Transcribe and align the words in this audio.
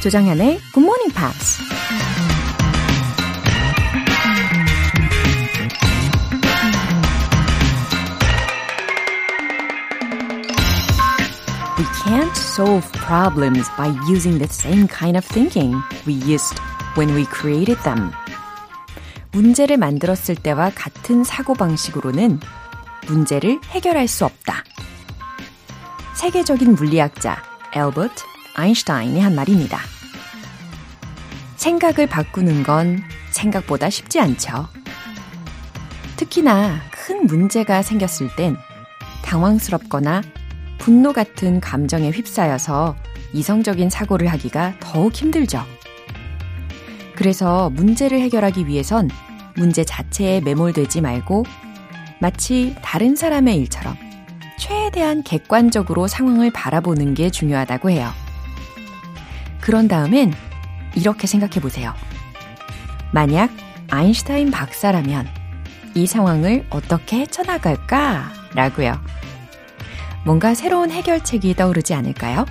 조정현의 0.00 0.58
Good 0.72 0.80
Morning 0.80 1.14
Pops. 1.14 1.60
We 11.76 11.84
can't 12.02 12.34
solve 12.34 12.90
problems 12.92 13.68
by 13.76 13.88
using 14.08 14.38
the 14.38 14.48
same 14.48 14.88
kind 14.88 15.18
of 15.18 15.26
thinking 15.26 15.76
we 16.06 16.14
used 16.14 16.58
when 16.96 17.14
we 17.14 17.26
created 17.26 17.78
them. 17.82 18.10
문제를 19.32 19.76
만들었을 19.76 20.36
때와 20.36 20.70
같은 20.74 21.24
사고방식으로는 21.24 22.40
문제를 23.06 23.60
해결할 23.68 24.08
수 24.08 24.24
없다. 24.24 24.64
세계적인 26.14 26.74
물리학자 26.74 27.42
엘버트 27.74 28.30
아인슈타인이 28.54 29.20
한 29.20 29.34
말입니다. 29.34 29.78
생각을 31.56 32.06
바꾸는 32.06 32.62
건 32.62 33.02
생각보다 33.30 33.90
쉽지 33.90 34.20
않죠. 34.20 34.68
특히나 36.16 36.80
큰 36.90 37.26
문제가 37.26 37.82
생겼을 37.82 38.34
땐 38.36 38.56
당황스럽거나 39.22 40.22
분노 40.78 41.12
같은 41.12 41.60
감정에 41.60 42.10
휩싸여서 42.10 42.96
이성적인 43.32 43.90
사고를 43.90 44.28
하기가 44.28 44.74
더욱 44.80 45.14
힘들죠. 45.14 45.62
그래서 47.14 47.70
문제를 47.70 48.18
해결하기 48.20 48.66
위해선 48.66 49.10
문제 49.54 49.84
자체에 49.84 50.40
매몰되지 50.40 51.02
말고 51.02 51.44
마치 52.18 52.74
다른 52.82 53.14
사람의 53.14 53.56
일처럼 53.56 53.96
최대한 54.58 55.22
객관적으로 55.22 56.06
상황을 56.06 56.50
바라보는 56.50 57.14
게 57.14 57.30
중요하다고 57.30 57.90
해요. 57.90 58.10
그런 59.60 59.88
다음엔 59.88 60.34
이렇게 60.94 61.26
생각해 61.26 61.60
보세요. 61.60 61.94
만약 63.12 63.50
아인슈타인 63.90 64.50
박사라면 64.50 65.28
이 65.94 66.06
상황을 66.06 66.66
어떻게 66.70 67.20
헤쳐나갈까? 67.20 68.32
라고요. 68.54 69.00
뭔가 70.24 70.54
새로운 70.54 70.90
해결책이 70.90 71.54
떠오르지 71.54 71.94
않을까요? 71.94 72.46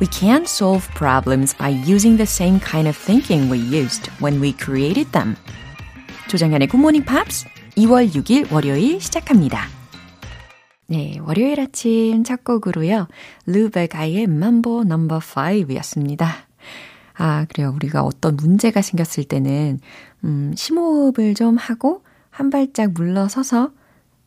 We 0.00 0.08
can't 0.08 0.44
solve 0.46 0.88
problems 0.94 1.56
by 1.56 1.70
using 1.70 2.16
the 2.16 2.22
same 2.22 2.58
kind 2.58 2.88
of 2.88 2.96
thinking 2.96 3.52
we 3.52 3.58
used 3.58 4.10
when 4.22 4.40
we 4.40 4.54
created 4.56 5.12
them. 5.12 5.36
조정현의 6.28 6.68
Good 6.68 6.80
Morning 6.80 7.04
Pops 7.04 7.46
2월 7.76 8.08
6일 8.10 8.50
월요일 8.50 9.00
시작합니다. 9.00 9.79
네, 10.90 11.20
월요일 11.22 11.60
아침 11.60 12.24
첫 12.24 12.42
곡으로요. 12.42 13.06
루베가의 13.46 14.24
Mambo 14.24 14.80
No. 14.80 15.06
5였습니다. 15.06 16.26
아, 17.14 17.46
그래요. 17.48 17.72
우리가 17.76 18.02
어떤 18.02 18.34
문제가 18.34 18.82
생겼을 18.82 19.22
때는 19.22 19.78
음, 20.24 20.52
심호흡을 20.56 21.34
좀 21.34 21.56
하고 21.58 22.02
한 22.30 22.50
발짝 22.50 22.90
물러서서 22.90 23.70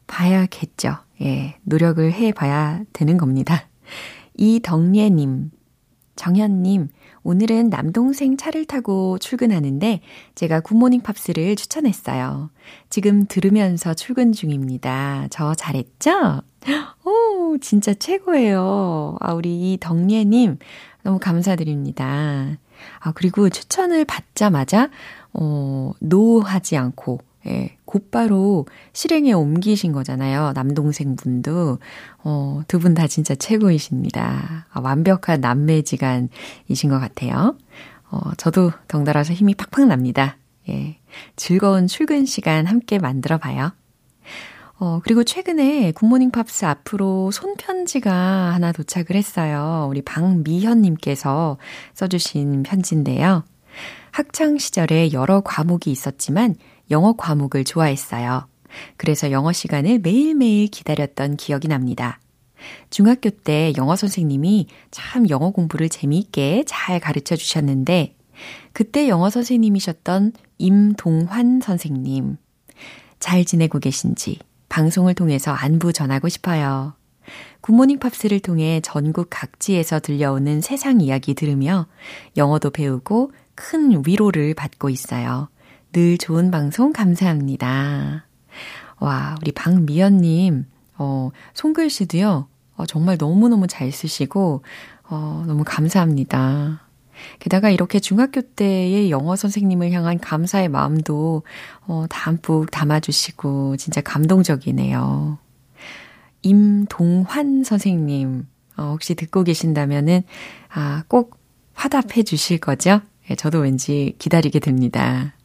봐야겠죠. 0.08 1.00
예, 1.22 1.58
노력을 1.64 2.10
해 2.10 2.32
봐야 2.32 2.82
되는 2.94 3.18
겁니다. 3.18 3.68
이덕예님, 4.38 5.52
정현 6.16 6.64
님, 6.64 6.88
오늘은 7.24 7.70
남동생 7.70 8.36
차를 8.36 8.66
타고 8.66 9.18
출근하는데 9.18 10.02
제가 10.36 10.60
굿모닝 10.60 11.02
팝스를 11.02 11.56
추천했어요. 11.56 12.50
지금 12.90 13.26
들으면서 13.28 13.94
출근 13.94 14.34
중입니다. 14.34 15.28
저 15.30 15.54
잘했죠? 15.54 16.42
오, 17.06 17.58
진짜 17.62 17.94
최고예요. 17.94 19.16
아, 19.20 19.34
우리 19.34 19.74
이덕예님, 19.74 20.58
너무 21.04 21.20
감사드립니다. 21.20 22.58
아, 23.00 23.12
그리고 23.14 23.50
추천을 23.50 24.04
받자마자, 24.06 24.90
어, 25.34 25.92
노하지 26.00 26.76
않고, 26.78 27.20
예, 27.48 27.76
곧바로 27.86 28.66
실행에 28.94 29.34
옮기신 29.34 29.92
거잖아요. 29.92 30.54
남동생 30.56 31.16
분도. 31.16 31.80
어, 32.24 32.62
두 32.68 32.80
분 32.80 32.94
다 32.94 33.08
진짜 33.08 33.36
최고이십니다. 33.36 34.68
아, 34.72 34.80
완벽한 34.80 35.42
남매지간이신 35.42 36.90
것 36.90 37.00
같아요. 37.00 37.56
어, 38.10 38.20
저도 38.38 38.72
덩달아서 38.88 39.34
힘이 39.34 39.56
팍팍 39.56 39.88
납니다. 39.88 40.38
예. 40.70 40.98
즐거운 41.36 41.88
출근 41.88 42.26
시간 42.26 42.66
함께 42.66 42.98
만들어 43.00 43.38
봐요. 43.38 43.72
어, 44.80 45.00
그리고 45.04 45.24
최근에 45.24 45.92
굿모닝 45.92 46.32
팝스 46.32 46.66
앞으로 46.66 47.32
손편지가 47.32 48.12
하나 48.54 48.72
도착을 48.72 49.08
했어요. 49.16 49.88
우리 49.90 50.02
박미현님께서 50.02 51.58
써주신 51.94 52.64
편지인데요. 52.64 53.44
학창 54.12 54.58
시절에 54.58 55.12
여러 55.14 55.42
과목이 55.42 55.92
있었지만 55.92 56.56
영어 56.92 57.14
과목을 57.14 57.64
좋아했어요. 57.64 58.48
그래서 58.98 59.32
영어 59.32 59.52
시간을 59.52 60.00
매일매일 60.00 60.68
기다렸던 60.68 61.38
기억이 61.38 61.68
납니다. 61.68 62.20
중학교 62.90 63.30
때 63.30 63.74
영어 63.78 63.96
선생님이 63.96 64.68
참 64.92 65.30
영어 65.30 65.52
공부를 65.52 65.90
재미있게 65.90 66.64
잘 66.66 67.00
가르쳐 67.00 67.36
주셨는데, 67.36 68.16
그때 68.72 69.08
영어 69.10 69.30
선생님이셨던 69.30 70.34
임동환 70.58 71.62
선생님. 71.62 72.38
잘 73.20 73.46
지내고 73.46 73.80
계신지 73.80 74.40
방송을 74.70 75.14
통해서 75.14 75.52
안부 75.52 75.94
전하고 75.94 76.30
싶어요. 76.30 76.94
굿모닝 77.62 78.00
팝스를 78.00 78.40
통해 78.40 78.82
전국 78.84 79.28
각지에서 79.30 80.00
들려오는 80.00 80.60
세상 80.62 81.00
이야기 81.00 81.34
들으며 81.34 81.88
영어도 82.36 82.70
배우고 82.70 83.32
큰 83.56 84.04
위로를 84.06 84.54
받고 84.54 84.90
있어요. 84.90 85.48
늘 85.94 86.18
좋은 86.18 86.50
방송 86.50 86.92
감사합니다. 86.92 88.26
와, 89.00 89.36
우리 89.40 89.52
박미연님, 89.52 90.66
어, 90.98 91.30
손글씨도요, 91.54 92.48
어, 92.78 92.86
정말 92.88 93.18
너무너무 93.20 93.68
잘 93.68 93.92
쓰시고, 93.92 94.64
어, 95.04 95.44
너무 95.46 95.64
감사합니다. 95.64 96.82
게다가 97.38 97.70
이렇게 97.70 98.00
중학교 98.00 98.42
때의 98.42 99.12
영어 99.12 99.36
선생님을 99.36 99.92
향한 99.92 100.18
감사의 100.18 100.70
마음도, 100.70 101.44
어, 101.82 102.06
담뿍 102.10 102.72
담아주시고, 102.72 103.78
진짜 103.78 104.02
감동적이네요. 104.02 105.38
임동환 106.42 107.64
선생님, 107.64 108.48
어, 108.78 108.84
혹시 108.94 109.14
듣고 109.14 109.44
계신다면은, 109.44 110.24
아, 110.74 111.04
꼭 111.08 111.38
화답해 111.76 112.24
주실 112.24 112.58
거죠? 112.58 113.02
예, 113.30 113.36
저도 113.36 113.60
왠지 113.60 114.16
기다리게 114.18 114.60
됩니다. 114.60 115.36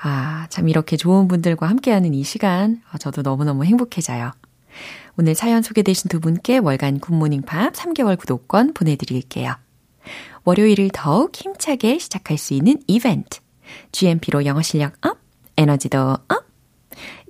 아, 0.00 0.46
참 0.50 0.68
이렇게 0.68 0.96
좋은 0.96 1.28
분들과 1.28 1.66
함께하는 1.68 2.14
이 2.14 2.24
시간, 2.24 2.82
어, 2.92 2.98
저도 2.98 3.22
너무너무 3.22 3.64
행복해져요. 3.64 4.32
오늘 5.16 5.34
사연 5.34 5.62
소개되신 5.62 6.08
두 6.08 6.20
분께 6.20 6.58
월간 6.58 6.98
굿모닝 7.00 7.42
팝스 7.42 7.72
3개월 7.72 8.18
구독권 8.18 8.74
보내드릴게요. 8.74 9.54
월요일을 10.44 10.90
더욱 10.92 11.34
힘차게 11.34 11.98
시작할 11.98 12.36
수 12.36 12.54
있는 12.54 12.82
이벤트. 12.86 13.40
GMP로 13.92 14.44
영어 14.44 14.60
실력 14.62 14.94
up, 15.06 15.18
에너지도 15.56 15.98
up. 16.28 16.44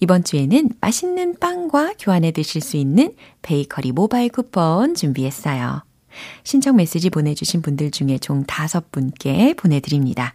이번 0.00 0.24
주에는 0.24 0.70
맛있는 0.80 1.38
빵과 1.38 1.94
교환해 1.98 2.32
드실 2.32 2.60
수 2.60 2.76
있는 2.76 3.14
베이커리 3.42 3.92
모바일 3.92 4.30
쿠폰 4.30 4.94
준비했어요. 4.94 5.84
신청 6.42 6.76
메시지 6.76 7.10
보내주신 7.10 7.62
분들 7.62 7.91
중에 7.91 8.18
총 8.18 8.44
5분께 8.44 9.56
보내드립니다. 9.56 10.34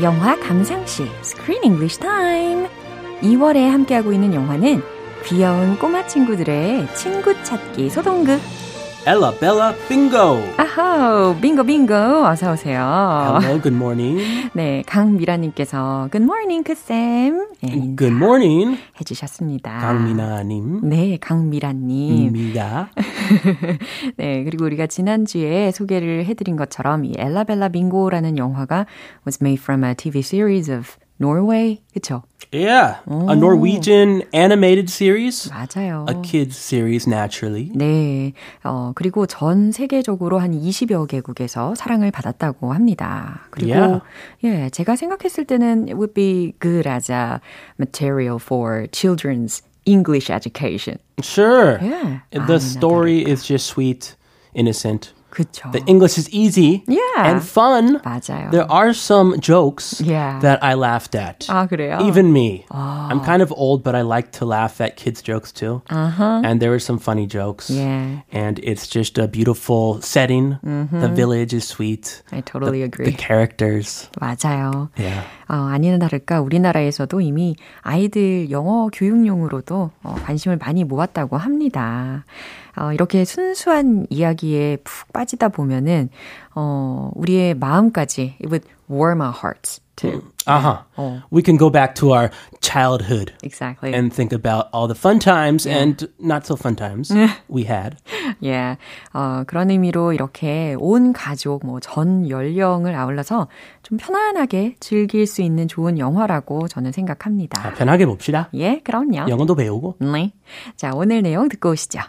영화 0.00 0.38
감상실 0.38 1.08
Screen 1.22 1.64
English 1.64 1.98
Time. 1.98 2.68
2월에 3.20 3.68
함께하고 3.68 4.12
있는 4.12 4.32
영화는 4.32 4.80
귀여운 5.24 5.76
꼬마 5.76 6.06
친구들의 6.06 6.94
친구 6.94 7.34
찾기 7.42 7.90
소동극 7.90 8.40
Ella 9.08 9.32
Bella 9.40 9.74
Bingo. 9.88 10.36
아하우, 10.58 11.34
빙고 11.40 11.64
빙고. 11.64 11.94
어서 11.94 12.52
오세요. 12.52 13.38
Hello, 13.40 13.58
good 13.62 13.74
morning. 13.74 14.50
네, 14.52 14.82
강미라님께서 14.86 16.10
Good 16.12 16.24
morning, 16.24 16.62
그쌤. 16.62 17.48
네, 17.62 17.70
Good 17.96 18.14
morning. 18.14 18.78
해주셨습니다. 19.00 19.78
강미나님. 19.78 20.80
네, 20.86 21.16
강미라님. 21.22 22.26
입니다. 22.26 22.90
네, 24.18 24.44
그리고 24.44 24.66
우리가 24.66 24.86
지난 24.86 25.24
주에 25.24 25.70
소개를 25.70 26.26
해드린 26.26 26.56
것처럼 26.56 27.06
이 27.06 27.14
엘라벨라 27.16 27.70
빙고라는 27.70 28.36
영화가 28.36 28.84
was 29.26 29.38
made 29.40 29.58
from 29.58 29.84
a 29.84 29.94
TV 29.94 30.18
series 30.20 30.70
of 30.70 30.98
Norway. 31.19 31.79
그쵸? 31.93 32.23
Yeah, 32.51 32.97
a 33.07 33.35
Norwegian 33.35 34.21
animated 34.31 34.87
series. 34.87 35.49
맞아요. 35.49 36.05
A 36.07 36.21
kids 36.21 36.55
series, 36.55 37.07
naturally. 37.09 37.71
네. 37.73 38.33
어, 38.63 38.91
그리고 38.93 39.25
전 39.25 39.71
세계적으로 39.71 40.37
한 40.39 40.51
20여 40.53 41.07
개국에서 41.07 41.73
사랑을 41.73 42.11
받았다고 42.11 42.73
합니다. 42.73 43.41
그리고, 43.49 43.71
Yeah. 43.73 44.01
예, 44.43 44.69
제가 44.69 44.95
생각했을 44.95 45.45
때는 45.45 45.87
it 45.87 45.95
would 45.95 46.13
be 46.13 46.53
good 46.59 46.87
as 46.87 47.09
a 47.11 47.39
material 47.79 48.37
for 48.37 48.85
children's 48.91 49.63
English 49.85 50.29
education. 50.29 50.99
Sure. 51.21 51.79
Yeah. 51.81 52.19
The 52.31 52.39
아니나 52.39 52.59
story 52.59 53.23
is 53.25 53.43
just 53.43 53.65
sweet, 53.65 54.15
innocent. 54.53 55.11
그쵸. 55.33 55.71
The 55.71 55.81
English 55.87 56.19
is 56.21 56.29
easy 56.29 56.83
Yeah. 56.85 57.25
and 57.25 57.41
fun. 57.41 57.97
맞아요. 58.05 58.51
There 58.51 58.69
are 58.69 58.93
some 58.93 59.39
jokes 59.41 59.97
Yeah. 59.99 60.37
that 60.45 60.61
I 60.61 60.75
laughed 60.75 61.17
at. 61.17 61.47
아, 61.49 61.65
그래요? 61.65 61.97
Even 62.05 62.29
me. 62.31 62.65
I'm 62.69 63.19
kind 63.25 63.41
of 63.41 63.51
old, 63.57 63.81
but 63.81 63.95
I 63.97 64.03
like 64.05 64.29
to 64.37 64.45
laugh 64.45 64.77
at 64.79 64.93
kids' 64.95 65.23
jokes 65.25 65.51
too. 65.51 65.81
Uh-huh. 65.89 66.45
And 66.45 66.61
there 66.61 66.69
were 66.69 66.77
some 66.77 66.99
funny 67.01 67.25
jokes. 67.25 67.71
Yeah. 67.73 68.21
And 68.31 68.59
it's 68.61 68.85
just 68.85 69.17
a 69.17 69.27
beautiful 69.27 69.97
setting. 70.05 70.61
The 70.61 71.09
village 71.09 71.51
is 71.57 71.65
sweet. 71.65 72.21
I 72.31 72.41
totally 72.45 72.85
The 72.85 72.93
agree. 72.93 73.17
characters. 73.17 74.09
맞아요. 74.21 74.89
Yeah. 75.01 75.25
어, 75.49 75.69
아니나 75.73 75.97
다를까 75.97 76.41
우리나라에서도 76.41 77.21
이미 77.21 77.55
아이들 77.81 78.51
영어 78.51 78.87
교육용으로도 78.93 79.89
어, 80.03 80.15
관심을 80.25 80.57
많이 80.57 80.83
모았다고 80.83 81.37
합니다. 81.37 82.23
어, 82.78 82.92
이렇게 82.92 83.24
순수한 83.24 84.06
이야기에 84.10 84.78
푹 84.84 85.12
빠지다 85.12 85.48
보면은 85.48 86.10
어, 86.54 87.10
우리의 87.14 87.54
마음까지 87.54 88.36
it 88.40 88.46
would 88.46 88.66
warm 88.90 89.20
our 89.20 89.32
hearts 89.36 89.80
too. 89.96 90.22
Uh 90.46 90.60
huh. 90.96 91.20
We 91.30 91.42
can 91.42 91.58
go 91.58 91.70
back 91.70 91.94
to 91.96 92.12
our 92.14 92.30
childhood 92.62 93.32
Exactly. 93.42 93.92
and 93.92 94.10
think 94.14 94.32
about 94.32 94.68
all 94.72 94.86
the 94.88 94.94
fun 94.94 95.18
times 95.18 95.66
and 95.66 96.08
not 96.18 96.46
so 96.46 96.54
fun 96.56 96.74
times 96.76 97.12
we 97.50 97.64
had. 97.64 97.96
예. 98.42 98.78
어, 99.12 99.42
그런 99.46 99.70
의미로 99.70 100.12
이렇게 100.12 100.74
온 100.78 101.12
가족, 101.12 101.66
뭐 101.66 101.80
전 101.80 102.30
연령을 102.30 102.94
아울러서 102.94 103.48
좀 103.82 103.98
편안하게 103.98 104.76
즐길 104.80 105.26
수 105.26 105.42
있는 105.42 105.68
좋은 105.68 105.98
영화라고 105.98 106.68
저는 106.68 106.92
생각합니다. 106.92 107.74
편하게 107.74 108.06
봅시다. 108.06 108.48
예, 108.54 108.80
그럼요. 108.84 109.28
영어도 109.28 109.54
배우고. 109.54 109.96
네. 110.00 110.32
자, 110.76 110.92
오늘 110.94 111.22
내용 111.22 111.48
듣고 111.48 111.70
오시죠. 111.72 112.00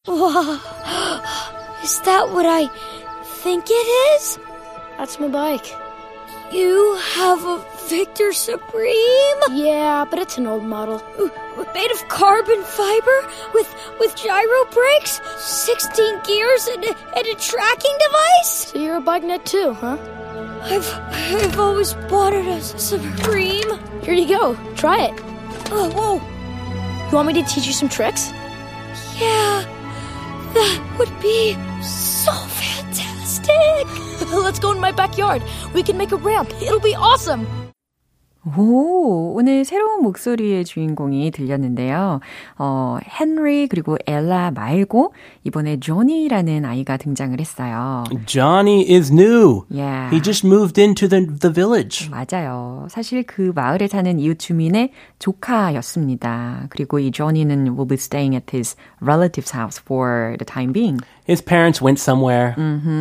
Is 0.08 2.00
that 2.08 2.30
what 2.32 2.46
I 2.46 2.70
think 3.42 3.66
it 3.68 3.86
is? 4.16 4.38
That's 4.96 5.20
my 5.20 5.28
bike. 5.28 5.66
You 6.50 6.96
have 7.16 7.44
a 7.44 7.62
Victor 7.86 8.32
Supreme? 8.32 9.38
Yeah, 9.50 10.06
but 10.08 10.18
it's 10.18 10.38
an 10.38 10.46
old 10.46 10.64
model. 10.64 11.02
Made 11.74 11.90
of 11.90 12.08
carbon 12.08 12.62
fiber 12.62 13.28
with 13.52 13.68
with 14.00 14.16
gyro 14.16 14.64
brakes, 14.72 15.20
16 15.36 16.22
gears 16.24 16.66
and 16.68 16.82
a, 16.82 16.96
and 17.18 17.26
a 17.26 17.34
tracking 17.34 17.96
device? 18.06 18.72
So 18.72 18.78
you're 18.78 18.96
a 18.96 19.02
bike 19.02 19.22
nut 19.22 19.44
too, 19.44 19.74
huh? 19.74 19.98
I've 20.62 20.90
I've 21.44 21.58
always 21.58 21.94
wanted 22.10 22.48
a 22.48 22.62
Supreme. 22.62 23.78
Here 24.02 24.14
you 24.14 24.28
go. 24.28 24.56
Try 24.76 25.08
it. 25.08 25.14
Oh, 25.70 25.90
whoa. 25.94 27.10
You 27.10 27.14
want 27.14 27.26
me 27.28 27.34
to 27.34 27.42
teach 27.42 27.66
you 27.66 27.74
some 27.74 27.90
tricks? 27.90 28.32
Yeah. 29.20 29.79
That 30.54 30.96
would 30.98 31.20
be 31.20 31.54
so 31.82 32.32
fantastic. 32.32 34.30
Let's 34.32 34.58
go 34.58 34.72
in 34.72 34.80
my 34.80 34.92
backyard. 34.92 35.42
We 35.74 35.82
can 35.82 35.96
make 35.96 36.12
a 36.12 36.16
ramp. 36.16 36.50
It'll 36.60 36.80
be 36.80 36.94
awesome. 36.94 37.46
오, 38.44 39.34
오늘 39.36 39.66
새로운 39.66 40.02
목소리의 40.02 40.64
주인공이 40.64 41.30
들렸는데요. 41.30 42.20
어, 42.56 42.98
헨리 43.20 43.66
그리고 43.66 43.98
엘라 44.06 44.50
말고 44.52 45.12
이번에 45.44 45.78
조니라는 45.78 46.64
아이가 46.64 46.96
등장을 46.96 47.38
했어요. 47.38 48.04
Johnny 48.24 48.86
is 48.88 49.12
new. 49.12 49.66
Yeah. 49.70 50.08
He 50.10 50.22
just 50.22 50.46
moved 50.46 50.80
into 50.80 51.06
the, 51.06 51.26
the 51.26 51.52
village. 51.52 52.08
맞아요. 52.08 52.86
사실 52.88 53.24
그 53.24 53.52
마을에 53.54 53.88
사는 53.88 54.18
이웃 54.18 54.38
주민의 54.38 54.92
조카였습니다. 55.18 56.66
그리고 56.70 56.98
이 56.98 57.10
조니는 57.10 57.72
will 57.72 57.86
be 57.86 57.96
staying 57.96 58.34
at 58.34 58.56
his 58.56 58.74
relative's 59.02 59.52
house 59.54 59.78
for 59.78 60.36
the 60.38 60.46
time 60.46 60.72
being. 60.72 60.98
His 61.29 61.41
parents 61.41 61.81
went 61.81 61.97
somewhere. 61.97 62.53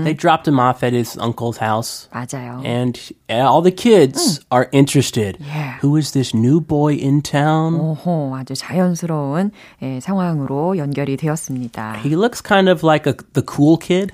They 0.03 0.15
dropped 0.15 0.49
him 0.49 0.59
off 0.59 0.82
at 0.82 0.94
his 0.94 1.19
uncle's 1.21 1.59
house. 1.59 2.09
맞아요. 2.11 2.62
And 2.65 2.99
all 3.29 3.61
the 3.61 3.71
kids 3.71 4.41
are 4.50 4.67
interested. 4.73 5.37
Yeah. 5.41 5.76
Who 5.82 5.97
is 5.99 6.12
this 6.12 6.32
new 6.32 6.59
boy 6.62 6.94
in 6.94 7.21
town? 7.21 7.75
오호, 7.75 8.32
아주 8.35 8.55
자연스러운 8.56 9.50
예, 9.82 10.00
상황으로 10.00 10.79
연결이 10.79 11.19
되었습니다. 11.19 11.97
He 12.03 12.17
looks 12.17 12.41
kind 12.41 12.71
of 12.71 12.82
like 12.82 13.06
a, 13.06 13.12
the 13.35 13.43
cool 13.44 13.76
kid, 13.76 14.11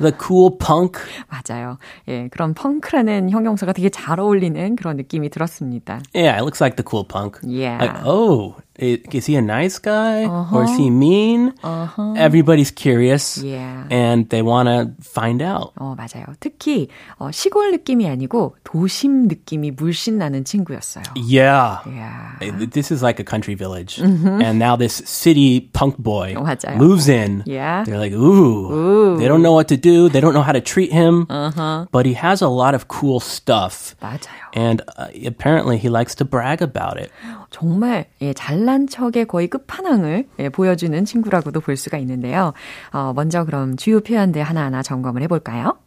the 0.00 0.12
cool 0.18 0.50
punk. 0.56 0.98
맞아요. 1.28 1.76
예, 2.08 2.28
그런 2.28 2.54
펑크라는 2.54 3.28
형용사가 3.28 3.74
되게 3.74 3.90
잘 3.90 4.18
어울리는 4.18 4.76
그런 4.76 4.96
느낌이 4.96 5.28
들었습니다. 5.28 6.00
Yeah, 6.14 6.38
it 6.38 6.42
looks 6.42 6.62
like 6.62 6.76
the 6.76 6.84
cool 6.88 7.04
punk. 7.04 7.36
Yeah. 7.42 7.78
Like, 7.84 7.96
oh, 8.06 8.54
i- 8.69 8.69
is 8.80 9.24
he 9.26 9.36
a 9.36 9.40
nice 9.42 9.78
guy 9.78 10.26
or 10.26 10.64
is 10.64 10.76
he 10.76 10.90
mean? 10.90 11.54
Everybody's 12.16 12.70
curious 12.70 13.38
Yeah. 13.38 13.84
and 13.90 14.28
they 14.28 14.42
want 14.42 14.68
to 14.68 14.92
find 15.02 15.40
out. 15.42 15.72
어, 15.80 15.94
맞아요. 15.96 16.26
특히 16.40 16.88
어, 17.18 17.30
시골 17.30 17.70
느낌이 17.72 18.06
아니고 18.08 18.56
도심 18.64 19.28
느낌이 19.28 19.70
물씬 19.72 20.18
나는 20.18 20.44
친구였어요. 20.44 21.04
Yeah. 21.16 21.78
Yeah. 21.86 22.36
Uh, 22.42 22.66
This 22.70 22.90
is 22.92 23.02
like 23.02 23.18
a 23.20 23.24
country 23.24 23.54
village. 23.54 23.98
And 23.98 24.58
now 24.58 24.76
this 24.76 25.02
city 25.06 25.60
punk 25.72 25.96
boy 25.98 26.34
맞아요. 26.36 26.76
moves 26.76 27.08
in. 27.08 27.42
Yeah. 27.46 27.84
They're 27.84 27.98
like, 27.98 28.12
ooh, 28.12 29.16
They 29.18 29.28
don't 29.28 29.42
know 29.42 29.52
what 29.52 29.68
to 29.68 29.76
do. 29.76 30.08
They 30.08 30.20
don't 30.20 30.34
know 30.34 30.42
how 30.44 30.52
to 30.52 30.60
treat 30.60 30.92
him. 30.92 31.26
But 31.92 32.04
he 32.06 32.14
has 32.14 32.42
a 32.42 32.48
lot 32.48 32.74
of 32.74 32.88
cool 32.88 33.20
stuff. 33.20 33.96
맞아요. 34.02 34.49
And 34.53 34.81
uh, 34.97 35.07
apparently 35.25 35.77
he 35.77 35.89
likes 35.89 36.15
to 36.15 36.25
brag 36.25 36.61
about 36.61 36.97
it. 36.99 37.11
정말 37.51 38.05
예, 38.21 38.33
잘난 38.33 38.87
척의 38.87 39.25
거의 39.25 39.47
끝판왕을 39.47 40.27
예, 40.39 40.49
보여주는 40.49 41.05
친구라고도 41.05 41.61
볼 41.61 41.77
수가 41.77 41.97
있는데요. 41.99 42.53
어, 42.91 43.13
먼저 43.15 43.43
그럼 43.45 43.77
주요 43.77 44.01
표현들 44.01 44.43
하나하나 44.43 44.81
점검을 44.81 45.21
해볼까요? 45.23 45.77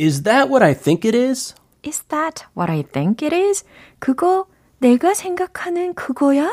Is 0.00 0.22
that 0.24 0.48
what 0.50 0.64
I 0.64 0.74
think 0.74 1.08
it 1.08 1.16
is? 1.16 1.54
Is 1.86 2.02
that 2.08 2.44
what 2.56 2.70
I 2.70 2.82
think 2.82 3.26
it 3.26 3.34
is? 3.34 3.64
그거 3.98 4.46
내가 4.78 5.14
생각하는 5.14 5.94
그거야? 5.94 6.52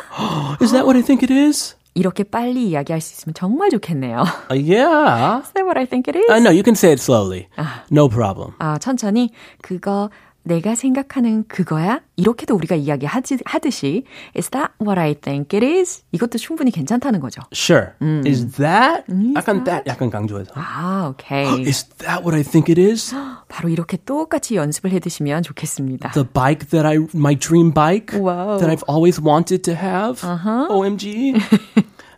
Is 0.61 0.71
that 0.71 0.85
what 0.85 0.95
I 0.95 1.01
think 1.01 1.23
it 1.23 1.33
is? 1.33 1.75
이렇게 1.93 2.23
빨리 2.23 2.69
이야기할 2.69 3.01
수 3.01 3.13
있으면 3.13 3.33
정말 3.33 3.69
좋겠네요. 3.69 4.23
Uh, 4.49 4.55
yeah. 4.55 5.41
Is 5.41 5.51
that 5.53 5.65
what 5.65 5.77
I 5.77 5.85
think 5.85 6.07
it 6.07 6.17
is? 6.17 6.31
I 6.31 6.39
know, 6.39 6.51
you 6.51 6.63
can 6.63 6.75
say 6.75 6.91
it 6.93 7.01
slowly. 7.01 7.49
No 7.91 8.07
problem. 8.07 8.53
아, 8.59 8.77
천천히 8.77 9.31
그거 9.61 10.09
내가 10.43 10.75
생각하는 10.75 11.45
그거야? 11.47 12.01
이렇게도 12.15 12.55
우리가 12.55 12.75
이야기 12.75 13.05
하지, 13.05 13.37
하듯이 13.45 14.05
Is 14.35 14.49
that 14.49 14.73
what 14.81 14.99
I 14.99 15.13
think 15.13 15.57
it 15.57 15.65
is? 15.65 16.03
이것도 16.11 16.37
충분히 16.37 16.71
괜찮다는 16.71 17.19
거죠. 17.19 17.41
Sure. 17.53 17.91
Is 18.25 18.53
that? 18.53 19.03
약간 19.35 19.63
that 19.63 19.83
약간 19.87 20.09
강조해서. 20.09 20.51
아, 20.55 21.11
오케이. 21.11 21.45
Is 21.67 21.85
that 21.99 22.23
what 22.23 22.35
I 22.35 22.43
think 22.43 22.71
it 22.71 22.81
is? 22.81 23.15
바로 23.47 23.69
이렇게 23.69 23.97
똑같이 23.97 24.55
연습을 24.55 24.91
해두시면 24.91 25.43
좋겠습니다. 25.43 26.11
The 26.11 26.27
bike 26.27 26.67
that 26.69 26.87
I, 26.87 26.97
my 27.13 27.35
dream 27.35 27.71
bike 27.73 28.19
Whoa. 28.19 28.57
that 28.57 28.69
I've 28.69 28.83
always 28.89 29.21
wanted 29.21 29.63
to 29.63 29.75
have. 29.75 30.21
OMG. 30.69 31.35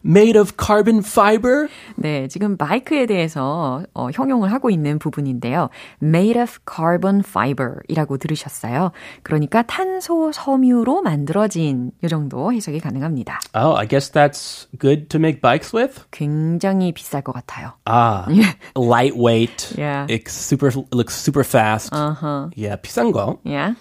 Made 0.05 0.37
of 0.37 0.53
carbon 0.57 0.99
fiber. 0.99 1.67
네, 1.95 2.27
지금 2.27 2.55
마이크에 2.59 3.05
대해서 3.05 3.83
어, 3.93 4.09
형용을 4.11 4.51
하고 4.51 4.69
있는 4.69 4.99
부분인데요. 4.99 5.69
Made 6.01 6.41
of 6.41 6.59
carbon 6.69 7.23
fiber이라고 7.25 8.17
들으셨어요. 8.17 8.91
그러니까 9.23 9.61
탄소 9.63 10.31
섬유로 10.31 11.01
만들어진 11.01 11.91
이 12.03 12.07
정도 12.07 12.51
해석이 12.51 12.79
가능합니다. 12.79 13.39
Oh, 13.55 13.77
I 13.77 13.87
guess 13.87 14.11
that's 14.11 14.67
good 14.79 15.07
to 15.09 15.19
make 15.19 15.41
bikes 15.41 15.75
with. 15.75 16.03
굉장히 16.11 16.91
비쌀 16.91 17.21
것 17.21 17.31
같아요. 17.33 17.73
Ah, 17.85 18.27
lightweight. 18.75 19.75
Yeah. 19.77 20.05
It's 20.09 20.33
super, 20.33 20.69
looks 20.91 21.15
super 21.15 21.43
fast. 21.43 21.93
Uh-huh. 21.93 22.49
Yeah, 22.55 22.75
비싼 22.81 23.11
거. 23.11 23.39
Yeah. 23.43 23.75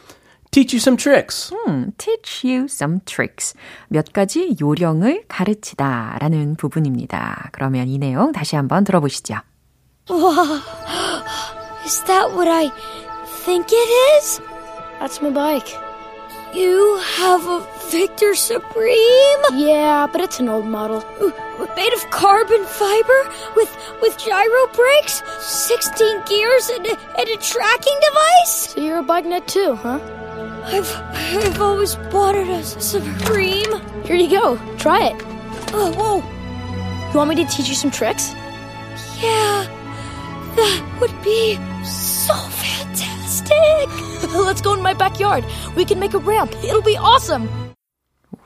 teach 0.51 0.73
you 0.73 0.79
some 0.79 0.97
tricks. 0.97 1.53
음, 1.67 1.91
teach 1.97 2.47
you 2.47 2.65
some 2.65 2.99
tricks. 3.05 3.53
몇 3.89 4.11
가지 4.13 4.55
요령을 4.59 5.25
가르치다 5.27 6.17
라는 6.19 6.55
부분입니다. 6.55 7.49
그러면 7.51 7.87
이 7.87 7.97
내용 7.97 8.31
다시 8.31 8.55
한번 8.55 8.83
들어보시죠. 8.83 9.35
Wow. 10.09 10.61
Is 11.85 12.03
that 12.05 12.33
what 12.33 12.47
I 12.47 12.71
think 13.45 13.67
it 13.71 13.89
is? 14.17 14.41
That's 14.99 15.21
my 15.21 15.31
bike. 15.31 15.67
You 16.53 16.97
have 17.17 17.45
a 17.45 17.59
Victor 17.91 18.33
Supreme? 18.33 19.41
Yeah, 19.53 20.07
but 20.11 20.21
it's 20.21 20.39
an 20.39 20.49
old 20.49 20.65
model. 20.65 21.03
Ooh, 21.21 21.33
made 21.75 21.93
of 21.93 22.09
carbon 22.09 22.65
fiber 22.65 23.29
with 23.55 23.69
with 24.01 24.17
gyro 24.17 24.67
brakes, 24.73 25.21
16 25.39 26.23
gears, 26.25 26.69
and 26.69 26.87
a, 26.87 26.97
and 27.19 27.29
a 27.29 27.37
tracking 27.37 27.99
device. 28.01 28.73
So 28.73 28.81
you're 28.81 28.99
a 28.99 29.03
bike 29.03 29.25
nut 29.25 29.47
too, 29.47 29.75
huh? 29.75 29.99
I've 30.64 30.90
I've 31.14 31.60
always 31.60 31.96
wanted 32.12 32.48
a 32.48 32.62
Supreme. 32.62 33.80
Here 34.04 34.16
you 34.16 34.30
go. 34.30 34.56
Try 34.78 35.08
it. 35.08 35.16
Oh, 35.72 35.92
whoa. 35.96 37.10
You 37.10 37.16
want 37.16 37.30
me 37.30 37.36
to 37.36 37.44
teach 37.44 37.68
you 37.68 37.74
some 37.74 37.90
tricks? 37.90 38.32
Yeah. 39.20 39.66
That 40.56 40.98
would 41.00 41.22
be 41.22 41.56
so 41.84 42.34
fantastic. 42.34 43.52
Let's 44.34 44.60
go 44.60 44.74
in 44.74 44.82
my 44.82 44.94
backyard. 44.94 45.44
We 45.76 45.84
can 45.84 45.98
make 45.98 46.14
a 46.14 46.18
ramp. 46.18 46.52
It'll 46.62 46.82
be 46.82 46.96
awesome. 46.96 47.48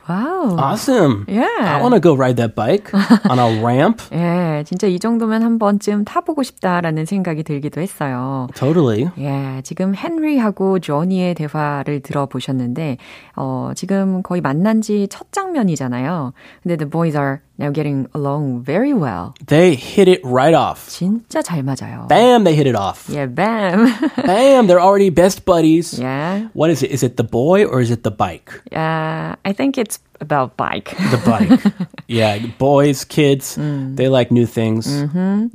와우. 0.09 0.57
Awesome. 0.59 1.25
Yeah. 1.29 1.47
I 1.61 1.81
want 1.81 1.95
to 1.95 2.01
go 2.01 2.15
ride 2.15 2.37
that 2.37 2.55
bike 2.55 2.93
on 3.29 3.39
a 3.39 3.61
ramp. 3.63 4.03
예, 4.13 4.63
진짜 4.65 4.87
이 4.87 4.99
정도면 4.99 5.43
한 5.43 5.59
번쯤 5.59 6.05
타보고 6.05 6.43
싶다라는 6.43 7.05
생각이 7.07 7.43
들기도 7.43 7.81
했어요. 7.81 8.47
Totally. 8.55 9.11
예, 9.19 9.61
지금 9.65 9.95
헨리하고 9.97 10.79
조니의 10.79 11.35
대화를 11.35 12.01
들어보셨는데, 12.01 12.99
어, 13.37 13.73
지금 13.75 14.23
거의 14.23 14.41
만난 14.41 14.81
지 14.81 15.07
첫 15.11 15.33
장면이잖아요. 15.33 16.33
근데 16.63 16.77
the 16.77 16.89
boys 16.91 17.17
are 17.17 17.39
now 17.58 17.70
getting 17.70 18.08
along 18.14 18.64
very 18.64 18.92
well. 18.94 19.34
They 19.46 19.76
hit 19.76 20.08
it 20.08 20.20
right 20.24 20.54
off. 20.54 20.88
진짜 20.90 21.42
잘 21.42 21.62
맞아요. 21.64 22.08
Bam, 22.10 22.44
they 22.44 22.56
hit 22.56 22.68
it 22.68 22.76
off. 22.76 23.08
예, 23.14 23.28
bam. 23.28 23.86
Bam, 24.26 24.68
they're 24.68 24.82
already 24.82 25.10
best 25.10 25.46
buddies. 25.46 25.94
yeah. 26.00 26.48
What 26.54 26.70
is 26.72 26.82
it? 26.84 26.92
Is 26.92 27.04
it 27.04 27.18
the 27.18 27.24
boy 27.24 27.66
or 27.66 27.80
is 27.82 27.92
it 27.92 28.04
the 28.04 28.12
bike? 28.12 28.52
Uh, 28.74 29.36
I 29.46 29.54
think 29.54 29.78
it's 29.78 30.00
about 30.20 30.58
bike. 30.58 30.96
The 31.12 31.22
bike. 31.26 31.62
yeah, 32.08 32.38
boys, 32.58 33.04
kids, 33.06 33.56
they 33.58 34.08
like 34.10 34.32
new 34.32 34.46
things. 34.46 34.86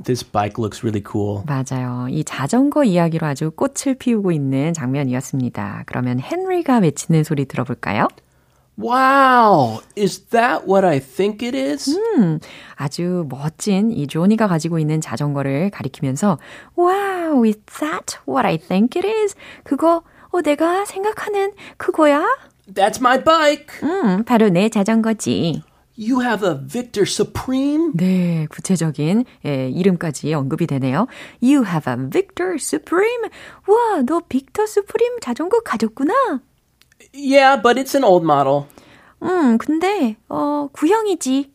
This 0.03 0.23
bike 0.23 0.57
looks 0.57 0.83
really 0.83 1.01
cool. 1.01 1.43
맞아요. 1.47 2.07
이 2.09 2.23
자전거 2.23 2.83
이야기로 2.83 3.27
아주 3.27 3.51
꽃을 3.51 3.95
피우고 3.99 4.31
있는 4.31 4.73
장면이었습니다. 4.73 5.83
그러면 5.85 6.19
헨리가 6.19 6.79
외치는 6.79 7.23
소리 7.23 7.45
들어볼까요? 7.45 8.07
Wow, 8.78 9.82
is 9.96 10.20
that 10.30 10.66
what 10.66 10.84
I 10.84 10.98
think 10.98 11.46
it 11.46 11.54
is? 11.56 11.94
아주 12.74 13.26
멋진 13.28 13.90
이 13.90 14.06
조니가 14.06 14.48
가지고 14.48 14.78
있는 14.78 15.00
자전거를 15.00 15.70
가리키면서 15.70 16.38
Wow, 16.76 17.44
is 17.44 17.58
that 17.80 18.18
what 18.26 18.46
I 18.46 18.56
think 18.56 18.98
it 18.98 19.06
is? 19.06 19.34
그거 19.62 20.02
어, 20.30 20.40
내가 20.40 20.86
생각하는 20.86 21.52
그거야? 21.76 22.24
That's 22.72 22.98
my 22.98 23.22
bike. 23.22 23.66
음, 23.82 24.24
바로 24.24 24.48
내 24.48 24.70
자전거지. 24.70 25.62
You 25.98 26.22
have 26.22 26.42
a 26.48 26.54
Victor 26.66 27.02
Supreme? 27.06 27.92
네, 27.94 28.46
구체적인 28.50 29.24
예, 29.44 29.68
이름까지 29.68 30.32
언급이 30.32 30.66
되네요. 30.66 31.06
You 31.42 31.64
have 31.66 31.92
a 31.92 32.08
Victor 32.10 32.54
Supreme. 32.54 33.28
와, 33.68 34.02
너 34.06 34.22
빅터 34.26 34.64
수프림 34.66 35.20
자전거 35.20 35.60
가졌구나. 35.60 36.40
Yeah, 37.13 37.57
but 37.61 37.77
it's 37.77 37.95
an 37.95 38.03
old 38.03 38.23
model. 38.23 38.67
음, 39.23 39.57
근데 39.57 40.17
어, 40.29 40.69
구형이지. 40.71 41.51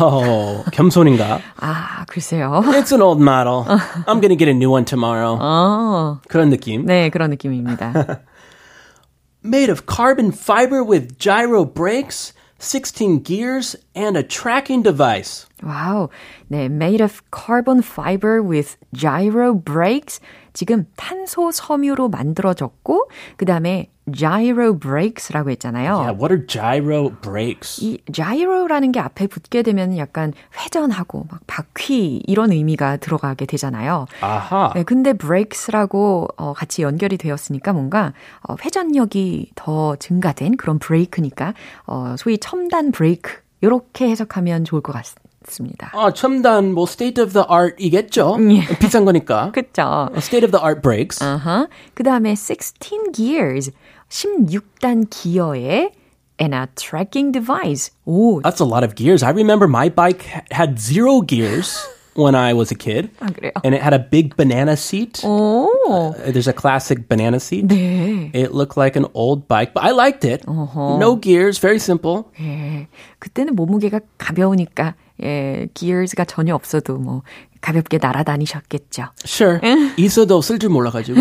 Oh, 0.00 0.62
겸손인가? 0.72 1.40
아, 1.56 2.04
글쎄요. 2.06 2.62
It's 2.76 2.92
an 2.92 3.00
old 3.00 3.20
model. 3.22 3.64
I'm 4.06 4.20
gonna 4.20 4.36
get 4.36 4.48
a 4.48 4.52
new 4.54 4.70
one 4.70 4.84
tomorrow. 4.84 5.38
어, 5.40 6.20
그런 6.28 6.50
느낌. 6.50 6.84
네, 6.84 7.08
그런 7.08 7.30
느낌입니다. 7.30 8.20
Made 9.42 9.70
of 9.70 9.86
carbon 9.86 10.32
fiber 10.32 10.84
with 10.84 11.16
gyro 11.18 11.64
brakes, 11.64 12.34
16 12.58 13.22
gears, 13.24 13.74
and 13.96 14.18
a 14.18 14.22
tracking 14.22 14.82
device. 14.82 15.46
와우. 15.62 16.10
네, 16.50 16.66
made 16.66 17.02
of 17.02 17.22
carbon 17.30 17.80
fiber 17.80 18.42
with 18.42 18.76
gyro 18.92 19.54
brakes. 19.54 20.20
지금 20.52 20.84
탄소 20.96 21.50
섬유로 21.50 22.10
만들어졌고 22.10 23.08
그다음에 23.38 23.88
gyro 24.11 24.77
brakes라고 24.77 25.49
했잖아요. 25.51 25.97
Yeah, 25.97 26.13
what 26.13 26.31
are 26.31 26.45
gyro 26.45 27.11
brakes? 27.21 27.83
이 27.83 27.97
gyro라는 28.11 28.91
게 28.91 28.99
앞에 28.99 29.27
붙게 29.27 29.63
되면 29.63 29.97
약간 29.97 30.33
회전하고 30.59 31.27
막 31.29 31.41
바퀴 31.47 32.21
이런 32.27 32.51
의미가 32.51 32.97
들어가게 32.97 33.45
되잖아요. 33.45 34.05
아하. 34.21 34.71
네, 34.75 34.83
근데 34.83 35.13
brakes라고 35.13 36.27
어, 36.37 36.53
같이 36.53 36.81
연결이 36.83 37.17
되었으니까 37.17 37.73
뭔가 37.73 38.13
어, 38.47 38.55
회전력이 38.63 39.51
더 39.55 39.95
증가된 39.95 40.57
그런 40.57 40.79
브레이크니까 40.79 41.53
어, 41.87 42.15
소위 42.17 42.37
첨단 42.37 42.91
브레이크 42.91 43.45
이렇게 43.61 44.07
해석하면 44.09 44.63
좋을 44.65 44.81
것 44.81 44.93
같습니다. 44.93 45.91
아, 45.93 46.13
첨단 46.13 46.73
뭐 46.73 46.85
state 46.87 47.23
of 47.23 47.33
the 47.33 47.45
art이겠죠. 47.49 48.37
비싼 48.79 49.05
거니까. 49.05 49.51
그쵸? 49.53 50.09
State 50.17 50.45
of 50.45 50.51
the 50.51 50.63
art 50.63 50.81
brakes. 50.81 51.23
아하. 51.23 51.67
그 51.93 52.03
다음에 52.03 52.35
16 52.35 53.13
gears, 53.13 53.71
16단 54.08 55.06
기어에 55.10 55.92
and 56.40 56.54
a 56.54 56.66
tracking 56.74 57.32
device. 57.32 57.90
오, 58.06 58.40
That's 58.42 58.60
a 58.60 58.64
lot 58.66 58.82
of 58.84 58.94
gears. 58.94 59.22
I 59.22 59.30
remember 59.30 59.68
my 59.68 59.88
bike 59.90 60.24
ha- 60.24 60.42
had 60.50 60.78
zero 60.80 61.20
gears 61.20 61.76
when 62.14 62.34
I 62.34 62.54
was 62.54 62.72
a 62.72 62.74
kid. 62.74 63.10
아, 63.20 63.26
그래요? 63.30 63.52
And 63.62 63.74
it 63.74 63.82
had 63.82 63.92
a 63.92 63.98
big 64.00 64.36
banana 64.36 64.72
seat. 64.76 65.20
오, 65.24 65.68
Uh, 65.90 66.12
There's 66.32 66.48
a 66.48 66.52
classic 66.54 67.08
banana 67.08 67.38
seat. 67.40 67.66
네. 67.68 68.30
It 68.34 68.52
looked 68.54 68.76
like 68.76 68.96
an 68.96 69.06
old 69.14 69.46
bike, 69.48 69.74
but 69.74 69.82
I 69.84 69.90
liked 69.92 70.24
it. 70.24 70.44
No 70.48 71.16
gears, 71.20 71.58
very 71.60 71.78
simple. 71.78 72.24
예. 72.40 72.86
그때는 73.18 73.54
몸무게가 73.54 74.00
가벼우니까, 74.18 74.94
예, 75.23 75.67
gears가 75.73 76.25
전혀 76.25 76.53
없어도 76.55 76.97
뭐, 76.97 77.21
가볍게 77.61 77.97
날아다니셨겠죠. 78.01 79.05
Sure. 79.25 79.59
있어도 79.97 80.41
쓸 80.41 80.59
줄 80.59 80.69
몰라가지고. 80.69 81.19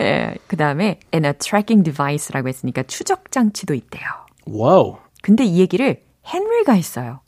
예, 0.00 0.34
그 0.46 0.56
다음에 0.56 1.00
and 1.12 1.26
a 1.26 1.32
tracking 1.34 1.84
device라고 1.84 2.48
했으니까 2.48 2.84
추적 2.84 3.30
장치도 3.30 3.74
있대요. 3.74 4.04
Whoa. 4.46 4.98
근데 5.22 5.44
이 5.44 5.58
얘기를 5.60 6.00
헨리가 6.26 6.72
했어요. 6.74 7.20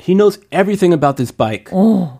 He 0.00 0.14
knows 0.14 0.40
everything 0.50 0.92
about 0.92 1.16
this 1.16 1.30
bike. 1.32 1.70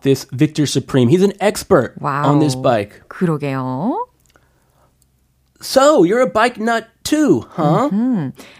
This 0.01 0.25
Victor 0.31 0.63
Supreme. 0.65 1.09
He's 1.09 1.23
an 1.23 1.33
expert 1.41 1.95
와우. 1.99 2.25
on 2.29 2.39
this 2.39 2.55
bike. 2.55 3.01
그러게요. 3.09 4.05
So, 5.61 6.03
you're 6.05 6.21
a 6.21 6.31
bike 6.31 6.57
nut 6.57 6.85
too, 7.09 7.41
huh? 7.57 7.89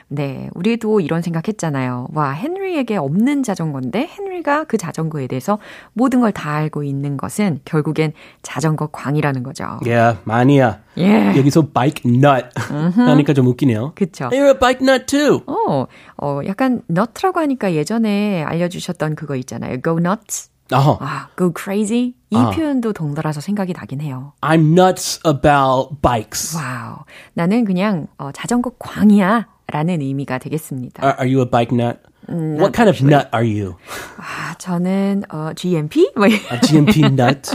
네, 0.08 0.50
우리도 0.56 1.02
이런 1.02 1.22
생각했잖아요. 1.22 2.08
와, 2.14 2.34
헨리에게 2.34 2.96
없는 2.98 3.44
자전거인데 3.44 4.10
헨리가 4.18 4.64
그 4.64 4.78
자전거에 4.78 5.28
대해서 5.28 5.60
모든 5.94 6.22
걸 6.22 6.32
다 6.32 6.54
알고 6.54 6.84
있는 6.84 7.18
것은 7.18 7.60
결국엔 7.66 8.14
자전거 8.42 8.88
광이라는 8.88 9.44
거죠. 9.44 9.80
Yeah, 9.86 10.18
마니아. 10.24 10.80
예. 10.98 11.34
여기서 11.38 11.68
bike 11.74 12.04
nut 12.10 12.48
하니까 12.96 13.34
좀 13.34 13.48
웃기네요. 13.48 13.94
그쵸. 13.96 14.30
You're 14.30 14.54
a 14.56 14.60
bike 14.60 14.82
nut 14.88 15.06
too. 15.06 15.42
어, 15.48 15.86
어, 16.18 16.40
약간 16.46 16.82
nut라고 16.90 17.40
하니까 17.40 17.74
예전에 17.74 18.44
알려주셨던 18.44 19.16
그거 19.16 19.36
있잖아요. 19.36 19.82
Go 19.82 19.98
nuts. 20.00 20.50
어, 20.72 20.98
아, 21.02 21.30
go 21.38 21.52
crazy. 21.58 22.14
이 22.30 22.36
아. 22.38 22.52
표현도 22.52 22.94
동달아서 22.94 23.42
생각이 23.42 23.74
나긴 23.74 24.02
해요. 24.02 24.34
I'm 24.42 24.72
nuts 24.78 25.20
about 25.26 26.02
bikes. 26.02 26.56
와우. 26.56 26.98
나는 27.34 27.66
그냥 27.66 28.08
어, 28.18 28.32
자전거 28.32 28.72
광이야. 28.80 29.48
라는 29.72 30.02
의미가 30.02 30.40
되겠습니다. 30.40 31.04
Are, 31.06 31.16
are 31.20 31.32
you 31.32 31.42
a 31.44 31.50
bike 31.50 31.72
nut? 31.78 32.00
What 32.28 32.74
kind 32.74 32.90
of 32.90 33.04
nut 33.04 33.28
are 33.34 33.46
you? 33.48 33.76
아, 34.18 34.54
저는 34.58 35.24
어, 35.32 35.52
GMP? 35.56 36.12
뭐, 36.16 36.28
이- 36.28 36.34
A 36.52 36.60
GMP 36.62 37.02
nut? 37.06 37.52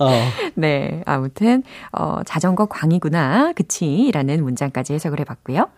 Oh, 0.00 0.22
네, 0.54 1.02
아무튼 1.06 1.62
어, 1.92 2.20
자전거 2.24 2.66
광이구나, 2.66 3.52
그치? 3.54 4.10
라는 4.12 4.42
문장까지 4.44 4.92
해석을 4.94 5.20
해봤고요. 5.20 5.68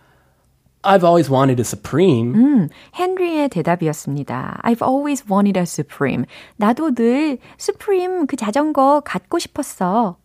I've 0.83 1.03
always 1.03 1.29
wanted 1.29 1.59
a 1.59 1.65
Supreme. 1.65 2.33
음, 2.35 2.69
헨리의 2.97 3.49
대답이었습니다. 3.49 4.61
I've 4.63 4.81
always 4.81 5.23
wanted 5.29 5.57
a 5.57 5.63
Supreme. 5.63 6.25
나도 6.57 6.93
늘 6.93 7.37
Supreme 7.59 8.25
그 8.27 8.35
자전거 8.35 9.01
갖고 9.05 9.39
싶었어. 9.39 10.17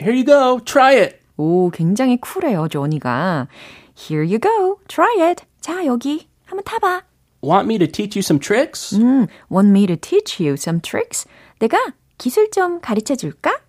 Here 0.00 0.14
you 0.14 0.24
go. 0.24 0.60
Try 0.64 0.96
it. 0.96 1.16
오, 1.36 1.70
굉장히 1.70 2.18
쿨해요, 2.18 2.68
조니가. 2.68 3.48
Here 3.96 4.24
you 4.24 4.38
go, 4.38 4.78
try 4.88 5.20
it. 5.20 5.44
자, 5.60 5.84
여기 5.86 6.28
한번 6.44 6.64
타봐. 6.64 7.02
Want 7.42 7.66
me 7.66 7.78
to 7.78 7.86
teach 7.86 8.16
you 8.16 8.20
some 8.20 8.38
tricks? 8.38 8.94
음, 8.98 9.26
want 9.50 9.70
me 9.70 9.86
to 9.86 9.96
teach 9.96 10.42
you 10.42 10.54
some 10.54 10.80
tricks? 10.80 11.26
내가 11.58 11.78
기술 12.18 12.50
좀 12.50 12.80
가르쳐 12.80 13.14
줄까? 13.14 13.59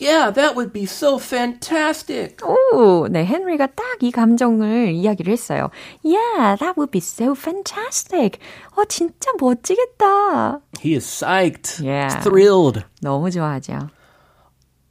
Yeah, 0.00 0.30
that 0.30 0.54
would 0.54 0.72
be 0.72 0.84
so 0.86 1.18
fantastic. 1.18 2.36
오, 2.46 3.08
네, 3.08 3.26
헨리가 3.26 3.66
딱 3.74 3.98
이 4.00 4.12
감정을 4.12 4.92
이야기를 4.92 5.32
했어요. 5.32 5.70
Yeah, 6.04 6.54
that 6.56 6.74
would 6.76 6.92
be 6.92 7.00
so 7.00 7.34
fantastic. 7.34 8.38
어, 8.76 8.84
진짜 8.84 9.32
멋지겠다. 9.40 10.60
He 10.80 10.94
is 10.94 11.04
psyched. 11.04 11.82
Yeah. 11.84 12.06
He's 12.14 12.22
thrilled. 12.22 12.84
너무 13.02 13.30
좋아하죠. 13.32 13.90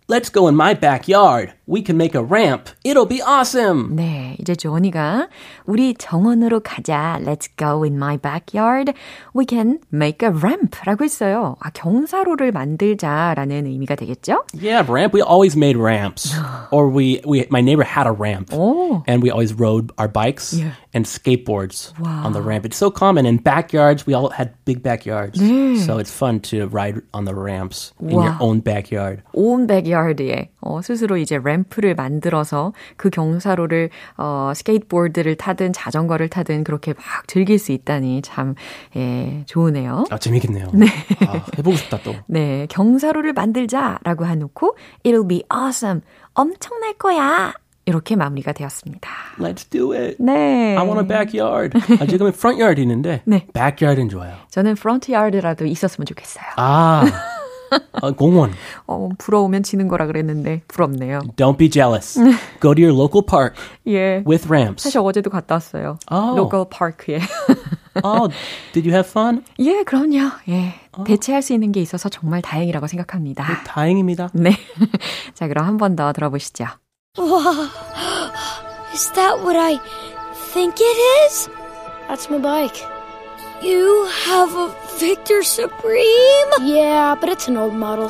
Let's 0.09 0.29
go 0.29 0.47
in 0.47 0.55
my 0.55 0.73
backyard. 0.73 1.53
We 1.66 1.80
can 1.80 1.96
make 1.96 2.16
a 2.16 2.22
ramp. 2.22 2.70
It'll 2.84 3.06
be 3.06 3.22
awesome. 3.22 3.94
네, 3.94 4.36
이제 4.40 4.56
조언이가 4.56 5.28
우리 5.64 5.94
정원으로 5.94 6.60
가자. 6.60 7.20
Let's 7.22 7.48
go 7.56 7.84
in 7.84 7.94
my 7.96 8.16
backyard. 8.16 8.92
We 9.32 9.46
can 9.48 9.78
make 9.92 10.26
a 10.26 10.34
ramp라고 10.34 11.04
했어요. 11.04 11.54
아, 11.60 11.70
경사로를 11.70 12.50
만들자라는 12.50 13.66
의미가 13.66 13.94
되겠죠? 13.94 14.44
Yeah, 14.52 14.84
ramp. 14.90 15.14
We 15.14 15.22
always 15.22 15.56
made 15.56 15.78
ramps. 15.78 16.34
or 16.72 16.88
we 16.88 17.20
we 17.24 17.46
my 17.48 17.60
neighbor 17.60 17.84
had 17.84 18.08
a 18.08 18.12
ramp. 18.12 18.50
오. 18.52 19.04
And 19.06 19.22
we 19.22 19.30
always 19.30 19.54
rode 19.54 19.92
our 19.98 20.08
bikes 20.08 20.54
yeah. 20.54 20.74
and 20.92 21.06
skateboards 21.06 21.96
wow. 22.00 22.26
on 22.26 22.32
the 22.32 22.42
ramp. 22.42 22.66
It's 22.66 22.76
so 22.76 22.90
common 22.90 23.24
in 23.24 23.38
backyards. 23.38 24.04
We 24.04 24.14
all 24.14 24.30
had 24.30 24.52
big 24.64 24.82
backyards. 24.82 25.38
네. 25.38 25.78
So 25.78 25.98
it's 25.98 26.10
fun 26.10 26.40
to 26.50 26.66
ride 26.66 27.02
on 27.14 27.24
the 27.24 27.34
ramps 27.34 27.92
in 28.00 28.16
와. 28.16 28.24
your 28.24 28.36
own 28.40 28.60
backyard. 28.60 29.22
Own 29.34 29.68
backyard에 29.68 30.50
어, 30.60 30.80
스스로 30.82 31.16
이제 31.16 31.38
램 31.42 31.51
프를 31.68 31.94
만들어서 31.94 32.72
그 32.96 33.10
경사로를 33.10 33.90
어, 34.16 34.52
스케이트보드를 34.54 35.36
타든 35.36 35.72
자전거를 35.72 36.28
타든 36.28 36.64
그렇게 36.64 36.94
막 36.94 37.04
즐길 37.26 37.58
수 37.58 37.72
있다니 37.72 38.22
참 38.22 38.54
예, 38.96 39.44
좋으네요. 39.46 40.04
아, 40.10 40.18
재밌겠네요. 40.18 40.68
네. 40.74 40.86
아, 41.26 41.44
해보고 41.58 41.76
싶다, 41.76 41.98
또. 42.02 42.14
네, 42.26 42.66
경사로를 42.70 43.32
만들자라고 43.32 44.26
해놓고 44.26 44.76
It'll 45.04 45.28
be 45.28 45.42
awesome. 45.52 46.00
엄청날 46.34 46.94
거야. 46.94 47.52
이렇게 47.84 48.14
마무리가 48.14 48.52
되었습니다. 48.52 49.10
Let's 49.38 49.68
do 49.68 49.92
it. 49.92 50.16
네. 50.20 50.76
I 50.76 50.84
want 50.86 51.00
a 51.00 51.06
backyard. 51.06 51.76
아, 52.00 52.06
지금은 52.06 52.32
front 52.32 52.62
yard 52.62 52.80
있는데 52.82 53.22
네. 53.26 53.46
backyard은 53.52 54.08
좋아요. 54.08 54.36
저는 54.50 54.76
front 54.76 55.10
yard라도 55.10 55.66
있었으면 55.66 56.06
좋겠어요. 56.06 56.44
아, 56.56 57.02
아, 57.92 58.10
공원. 58.12 58.52
어, 58.86 59.08
부러우면 59.18 59.62
지는 59.62 59.88
거라 59.88 60.06
그랬는데 60.06 60.62
부럽네요. 60.68 61.20
Don't 61.36 61.56
be 61.56 61.68
jealous. 61.70 62.18
Go 62.60 62.74
to 62.74 62.82
your 62.84 62.92
local 62.92 63.24
park 63.24 63.54
예. 63.86 64.22
with 64.26 64.46
ramps. 64.48 64.82
사실 64.84 64.98
어제도 65.00 65.30
갔다 65.30 65.54
왔어요. 65.56 65.98
어. 66.10 66.34
local 66.36 66.66
park에. 66.70 67.20
Oh, 68.04 68.28
did 68.72 68.88
you 68.88 68.92
have 68.94 69.08
fun? 69.10 69.44
예, 69.58 69.82
그럼요. 69.84 70.30
예. 70.48 70.74
대체할 71.04 71.42
수 71.42 71.52
있는 71.52 71.72
게 71.72 71.80
있어서 71.82 72.08
정말 72.08 72.40
다행이라고 72.42 72.86
생각합니다. 72.86 73.44
다행입니다. 73.64 74.30
네. 74.32 74.56
자, 75.34 75.46
그럼 75.48 75.66
한 75.66 75.76
번 75.76 75.94
더 75.96 76.12
들어보시죠. 76.12 76.64
Is 78.92 79.10
that 79.14 79.40
what 79.44 79.56
I 79.58 79.78
think 80.52 80.80
it 80.80 80.98
is? 81.26 81.48
That's 82.08 82.28
my 82.30 82.40
bike. 82.40 82.80
You 83.62 84.06
have 84.24 84.52
a 84.56 84.74
Victor 84.98 85.44
Supreme? 85.44 86.48
Yeah, 86.62 87.14
but 87.20 87.28
it's 87.28 87.46
an 87.46 87.56
old 87.56 87.74
model. 87.74 88.08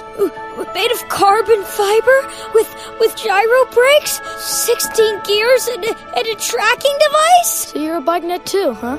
Made 0.75 0.91
of 0.93 1.09
carbon 1.11 1.63
fiber 1.63 2.19
with 2.55 2.75
with 2.99 3.15
gyro 3.17 3.65
brakes, 3.67 4.19
16 4.39 5.21
gears 5.25 5.67
and 5.67 5.85
a, 5.85 6.17
and 6.17 6.27
a 6.27 6.35
tracking 6.37 6.97
device? 7.07 7.51
So 7.69 7.79
you're 7.81 7.97
a 7.97 8.01
bike 8.01 8.25
nut 8.25 8.47
too, 8.47 8.73
huh? 8.73 8.97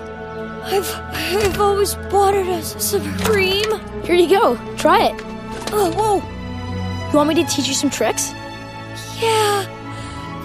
I've 0.66 0.94
I've 1.44 1.60
always 1.60 1.98
wanted 2.12 2.48
a 2.48 2.62
Supreme. 2.62 3.80
Here 4.04 4.14
you 4.14 4.30
go. 4.30 4.56
Try 4.78 5.06
it. 5.06 5.16
Oh, 5.72 5.92
whoa. 5.98 7.10
You 7.10 7.18
want 7.18 7.30
me 7.30 7.36
to 7.36 7.46
teach 7.50 7.68
you 7.68 7.74
some 7.74 7.90
tricks? 7.90 8.32
Yeah. 9.20 9.66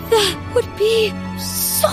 That 0.08 0.52
would 0.54 0.76
be 0.78 1.10
so 1.38 1.88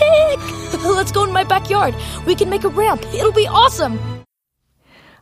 Let's 0.84 1.12
go 1.12 1.24
in 1.24 1.32
my 1.32 1.44
backyard. 1.44 1.94
We 2.26 2.34
can 2.34 2.50
make 2.50 2.64
a 2.64 2.68
ramp. 2.68 3.02
It'll 3.14 3.32
be 3.32 3.46
awesome. 3.46 4.13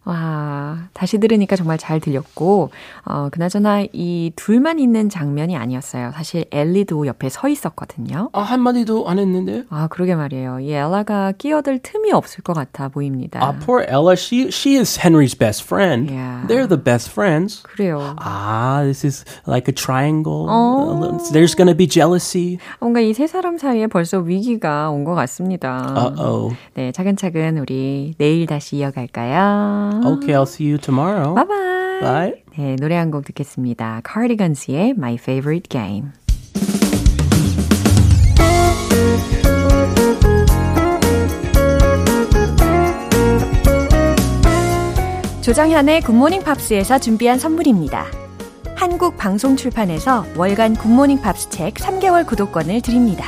와, 0.05 0.79
다시 0.95 1.19
들으니까 1.19 1.55
정말 1.55 1.79
잘 1.79 2.01
들렸고, 2.01 2.71
어, 3.05 3.29
그나저나 3.31 3.85
이 3.93 4.33
둘만 4.35 4.79
있는 4.81 5.09
장면이 5.09 5.57
아니었어요. 5.57 6.11
사실 6.13 6.45
엘리도 6.51 7.07
옆에 7.07 7.29
서 7.29 7.49
있었거든요. 7.49 8.29
아, 8.33 8.41
한마디도 8.41 9.09
안 9.09 9.19
했는데? 9.21 9.63
아, 9.71 9.87
그러게 9.89 10.15
말이에요. 10.17 10.59
이 10.61 10.73
엘라가 10.73 11.33
끼어들 11.39 11.79
틈이 11.83 12.11
없을 12.13 12.43
것 12.43 12.53
같아 12.53 12.89
보입니다. 12.89 13.41
Ah, 13.41 13.57
poor 13.65 13.83
Ella. 13.89 14.15
She 14.15 14.49
she 14.49 14.77
is 14.77 14.99
Henry's 14.99 15.39
best 15.39 15.63
friend. 15.65 16.11
Yeah. 16.11 16.47
They're 16.49 16.67
the 16.69 16.83
best 16.83 17.11
friends. 17.11 17.63
그래요. 17.63 18.17
Ah, 18.19 18.83
this 18.83 19.07
is 19.07 19.25
like 19.47 19.69
a 19.71 19.75
triangle. 19.75 20.47
There's 21.33 21.55
gonna 21.55 21.77
be 21.77 21.87
jealousy. 21.87 22.59
뭔가 22.81 23.01
이 23.01 23.13
세 23.15 23.27
사람 23.29 23.57
사이에 23.57 23.87
벌써 23.87 24.19
위기가 24.19 24.91
온 24.91 25.05
것 25.05 25.15
같습니다. 25.15 25.87
Uh 25.95 26.21
oh. 26.21 26.57
네, 26.75 26.91
차근차근 26.93 27.59
우리 27.59 28.15
내일 28.19 28.47
다시 28.47 28.77
이어갈까요? 28.79 29.92
Okay, 29.93 30.33
I'll 30.35 30.47
see 30.47 30.65
you 30.71 30.79
tomorrow. 30.79 31.35
바이바이. 31.35 32.01
Bye. 32.01 32.43
네, 32.57 32.77
노래 32.77 32.97
한 32.97 33.11
곡 33.11 33.25
듣겠습니다. 33.27 34.03
Cardigans의 34.07 34.91
My 34.91 35.15
Favorite 35.15 35.69
Game. 35.69 36.11
조정현의 45.43 46.03
굿모닝 46.03 46.43
팝스에서 46.45 46.99
준비한 46.99 47.39
선물입니다. 47.39 48.07
한국 48.77 49.17
방송 49.17 49.57
출판에서 49.57 50.25
월간 50.37 50.77
굿모닝 50.77 51.21
팝스 51.21 51.51
책 51.51 51.75
3개월 51.75 52.27
구독권을 52.27 52.81
드립니다. 52.81 53.25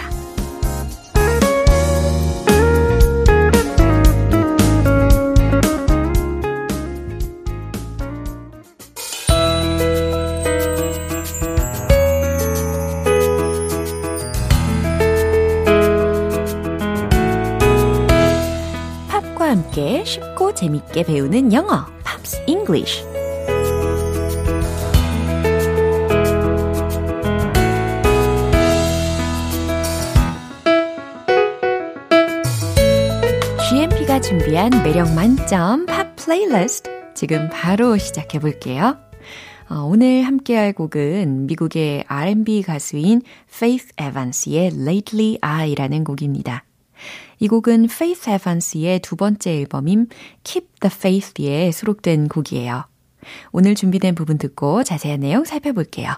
재밌게 20.64 21.02
배우는 21.02 21.52
영어, 21.52 21.84
Pops 22.04 22.42
English. 22.46 23.04
GMP가 33.68 34.22
준비한 34.22 34.70
매력 34.82 35.12
만점 35.14 35.84
팝 35.84 36.16
플레이리스트 36.16 36.90
지금 37.14 37.50
바로 37.50 37.98
시작해 37.98 38.38
볼게요. 38.38 38.96
어, 39.68 39.80
오늘 39.80 40.22
함께할 40.22 40.72
곡은 40.72 41.46
미국의 41.46 42.04
R&B 42.08 42.62
가수인 42.62 43.20
Faith 43.52 43.92
Evans의 44.00 44.68
Lately 44.68 45.36
I라는 45.42 46.04
곡입니다. 46.04 46.64
이 47.38 47.48
곡은 47.48 47.84
Faith 47.84 48.30
Evans의 48.30 49.00
두 49.00 49.16
번째 49.16 49.58
앨범인 49.58 50.08
Keep 50.44 50.68
the 50.80 50.92
Faith에 50.94 51.70
수록된 51.72 52.28
곡이에요. 52.28 52.84
오늘 53.52 53.74
준비된 53.74 54.14
부분 54.14 54.38
듣고 54.38 54.84
자세한 54.84 55.20
내용 55.20 55.44
살펴볼게요. 55.44 56.12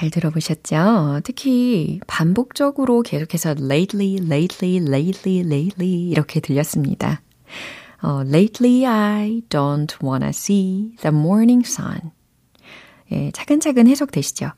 잘 0.00 0.08
들어보셨죠? 0.08 1.20
특히 1.24 2.00
반복적으로 2.06 3.02
계속해서 3.02 3.56
lately, 3.60 4.14
lately, 4.14 4.76
lately, 4.76 5.40
lately 5.40 6.08
이렇게 6.08 6.40
들렸습니다. 6.40 7.20
어, 8.02 8.22
lately 8.24 8.86
I 8.86 9.42
don't 9.50 10.02
wanna 10.02 10.30
see 10.30 10.94
the 11.02 11.14
morning 11.14 11.68
sun. 11.68 12.12
예, 13.12 13.30
차근차근 13.32 13.86
해석되시죠? 13.88 14.52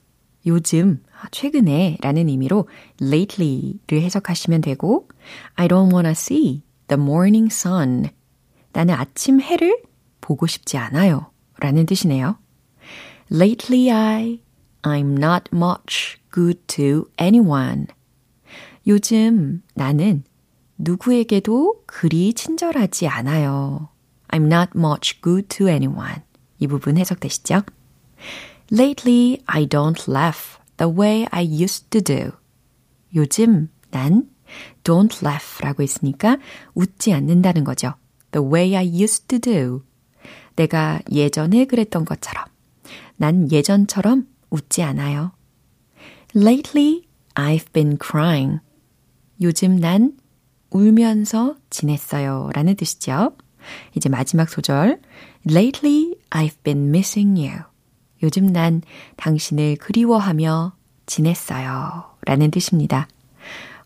요즘 0.46 1.02
최근에 1.32 1.98
라는 2.00 2.28
의미로 2.28 2.68
lately를 3.00 4.00
해석하시면 4.00 4.60
되고 4.60 5.08
I 5.56 5.66
don't 5.66 5.92
wanna 5.92 6.12
see 6.12 6.62
the 6.86 7.02
morning 7.02 7.52
sun. 7.52 8.10
나는 8.72 8.94
아침 8.94 9.40
해를 9.40 9.82
보고 10.20 10.46
싶지 10.46 10.76
않아요. 10.76 11.32
라는 11.58 11.84
뜻이네요. 11.84 12.38
Lately 13.32 13.90
I, 13.90 14.40
I'm 14.82 15.16
not 15.16 15.50
much 15.52 16.18
good 16.32 16.60
to 16.68 17.06
anyone. 17.20 17.86
요즘 18.86 19.62
나는 19.74 20.24
누구에게도 20.76 21.82
그리 21.86 22.34
친절하지 22.34 23.06
않아요. 23.06 23.88
I'm 24.28 24.46
not 24.46 24.70
much 24.74 25.20
good 25.22 25.46
to 25.48 25.68
anyone. 25.68 26.22
이 26.58 26.66
부분 26.66 26.98
해석되시죠? 26.98 27.62
Lately, 28.72 29.42
I 29.46 29.66
don't 29.66 30.10
laugh 30.10 30.58
the 30.78 30.90
way 30.90 31.26
I 31.30 31.44
used 31.44 31.90
to 31.90 32.00
do. 32.00 32.32
요즘 33.14 33.68
난 33.90 34.28
don't 34.82 35.24
laugh 35.24 35.62
라고 35.62 35.82
했으니까 35.82 36.38
웃지 36.74 37.12
않는다는 37.12 37.62
거죠. 37.64 37.94
The 38.32 38.44
way 38.44 38.74
I 38.74 38.86
used 38.86 39.26
to 39.28 39.38
do. 39.38 39.84
내가 40.56 41.00
예전에 41.10 41.66
그랬던 41.66 42.04
것처럼. 42.04 42.44
난 43.16 43.50
예전처럼 43.52 44.26
웃지 44.52 44.82
않아요. 44.82 45.32
Lately, 46.36 47.02
I've 47.34 47.72
been 47.72 47.98
crying. 48.00 48.60
요즘 49.40 49.76
난 49.76 50.16
울면서 50.70 51.56
지냈어요. 51.70 52.50
라는 52.54 52.76
뜻이죠. 52.76 53.32
이제 53.94 54.08
마지막 54.08 54.48
소절. 54.48 55.00
Lately, 55.48 56.14
I've 56.30 56.62
been 56.62 56.88
missing 56.88 57.40
you. 57.40 57.64
요즘 58.22 58.46
난 58.46 58.82
당신을 59.16 59.76
그리워하며 59.76 60.74
지냈어요. 61.06 62.04
라는 62.24 62.50
뜻입니다. 62.50 63.08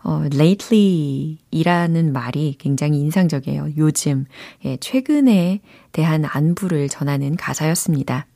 어, 0.04 0.22
lately 0.32 1.38
이라는 1.50 2.12
말이 2.12 2.54
굉장히 2.58 3.00
인상적이에요. 3.00 3.70
요즘, 3.76 4.26
예, 4.64 4.76
최근에 4.76 5.60
대한 5.90 6.24
안부를 6.24 6.88
전하는 6.88 7.34
가사였습니다. 7.34 8.26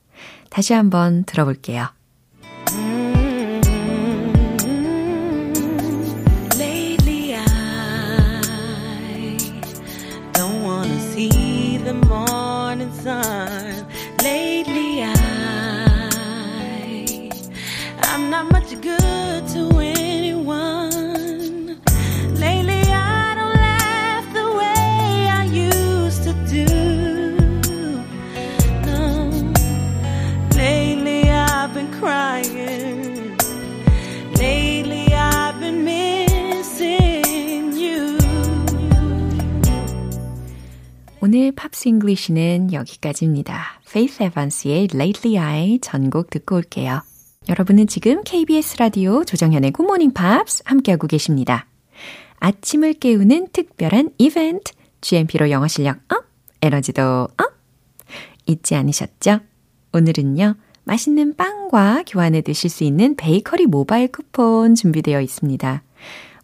다시 0.49 0.73
한번 0.73 1.23
들어볼게요. 1.25 1.87
오늘 41.23 41.53
Pops 41.53 41.89
English는 41.89 42.73
여기까지입니다. 42.73 43.81
Faith 43.87 44.23
Evans의 44.23 44.89
Lately 44.95 45.39
I 45.39 45.79
전곡 45.81 46.31
듣고 46.31 46.57
올게요. 46.57 47.03
여러분은 47.49 47.87
지금 47.87 48.23
KBS 48.23 48.77
라디오 48.77 49.25
조정현의 49.25 49.73
Morning 49.81 50.15
Pops 50.15 50.63
함께하고 50.67 51.07
계십니다. 51.07 51.67
아침을 52.39 52.93
깨우는 52.95 53.49
특별한 53.53 54.11
이벤트, 54.19 54.73
GMP로 55.01 55.51
영어 55.51 55.67
실력 55.67 55.99
up, 56.13 56.27
에너지도 56.61 57.03
up! 57.03 57.59
잊지 58.47 58.75
않으셨죠? 58.75 59.41
오늘은요, 59.93 60.55
맛있는 60.85 61.35
빵과 61.35 62.05
교환해 62.07 62.43
드실 62.43 62.69
수 62.69 62.85
있는 62.85 63.17
베이커리 63.17 63.67
모바일 63.67 64.13
쿠폰 64.13 64.75
준비되어 64.75 65.21
있습니다. 65.23 65.83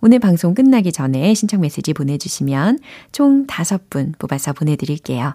오늘 0.01 0.19
방송 0.19 0.55
끝나기 0.55 0.93
전에 0.93 1.35
신청 1.35 1.61
메시지 1.61 1.93
보내주시면 1.93 2.79
총 3.13 3.47
5분 3.47 4.19
뽑아서 4.19 4.55
보내드릴게요. 4.55 5.35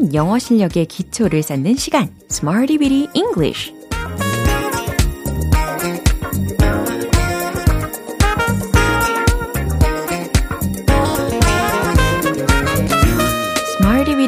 탄탄한 0.00 0.14
영어 0.14 0.38
실력의 0.38 0.86
기초를 0.86 1.42
쌓는 1.42 1.76
시간 1.76 2.08
Smarty 2.30 2.78
Bitty 2.78 3.08
English 3.14 3.74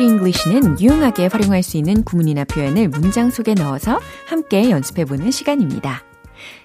English는 0.00 0.80
유용하게 0.80 1.26
활용할 1.26 1.62
수 1.62 1.76
있는 1.76 2.02
구문이나 2.02 2.44
표현을 2.44 2.88
문장 2.88 3.30
속에 3.30 3.54
넣어서 3.54 4.00
함께 4.26 4.70
연습해보는 4.70 5.30
시간입니다. 5.30 6.02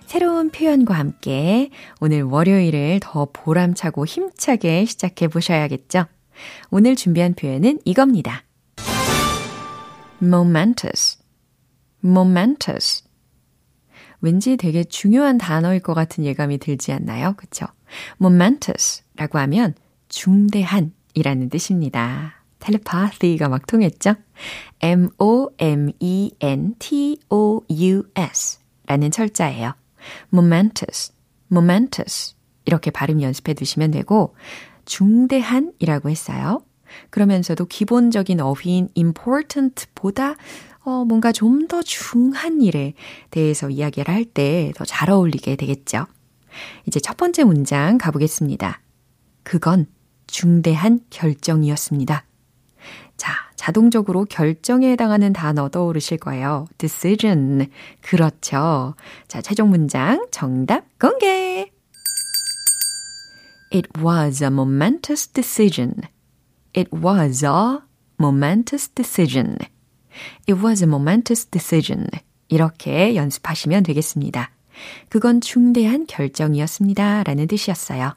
새로운 0.06 0.50
표현과 0.50 0.94
함께 0.96 1.70
오늘 2.00 2.24
월요일을 2.24 3.00
더 3.02 3.28
보람차고 3.32 4.06
힘차게 4.06 4.86
시작해 4.86 5.28
보셔야겠죠? 5.28 6.06
오늘 6.72 6.96
준비한 6.96 7.34
표현은 7.34 7.80
이겁니다. 7.86 8.47
Momentous, 10.22 11.18
momentous. 12.04 13.04
왠지 14.22 14.58
되게 14.58 14.84
중요한 14.84 15.38
단어일 15.38 15.80
것 15.82 15.94
같은 15.94 16.26
예감이 16.26 16.58
들지 16.58 16.92
않나요? 16.92 17.34
그쵸? 17.38 17.68
momentous라고 18.20 19.38
하면 19.40 19.76
중대한이라는 20.10 21.50
뜻입니다. 21.50 22.34
텔레파시가 22.60 23.50
막 23.50 23.68
통했죠? 23.68 24.16
M-O-M-E-N-T-O-U-S 24.82 25.50
라는 28.88 29.12
철자예요. 29.12 29.74
momentous, 30.34 31.14
momentous 31.52 32.36
이렇게 32.66 32.90
발음 32.92 33.22
연습해 33.22 33.54
두시면 33.54 33.92
되고 33.92 34.36
중대한이라고 34.86 36.10
했어요. 36.10 36.62
그러면서도 37.10 37.66
기본적인 37.66 38.40
어휘인 38.42 38.90
important보다 38.96 40.36
어, 40.84 41.04
뭔가 41.06 41.32
좀 41.32 41.68
더 41.68 41.82
중한 41.84 42.62
일에 42.62 42.94
대해서 43.30 43.70
이야기를 43.70 44.14
할 44.14 44.26
때 44.26 44.72
더 44.76 44.86
잘 44.86 45.10
어울리게 45.10 45.56
되겠죠. 45.58 46.06
이제 46.86 47.00
첫 47.00 47.18
번째 47.18 47.44
문장 47.44 47.98
가보겠습니다. 47.98 48.80
그건 49.44 49.86
중대한 50.28 51.00
결정이었습니다. 51.10 52.26
자, 53.18 53.34
자동적으로 53.56 54.26
결정에 54.26 54.92
해당하는 54.92 55.34
단어 55.34 55.70
떠오르실 55.70 56.18
거예요. 56.20 56.68
decision. 56.78 57.68
그렇죠. 58.02 58.94
자, 59.28 59.42
최종 59.42 59.70
문장 59.70 60.26
정답 60.32 60.86
공개! 61.00 61.72
It 63.74 63.90
was 64.00 64.44
a 64.44 64.48
momentous 64.50 65.28
decision. 65.34 65.96
It 66.78 66.96
was 66.96 67.44
a 67.44 67.80
momentous 68.20 68.94
decision. 68.94 69.58
It 70.48 70.64
was 70.64 70.84
a 70.84 70.88
momentous 70.88 71.48
decision. 71.48 72.06
이렇게 72.50 73.16
연습하시면 73.16 73.82
되겠습니다. 73.82 74.52
그건 75.10 75.42
중대한 75.42 76.06
결정이었습니다. 76.06 77.24
라는 77.24 77.48
뜻이었어요. 77.48 78.16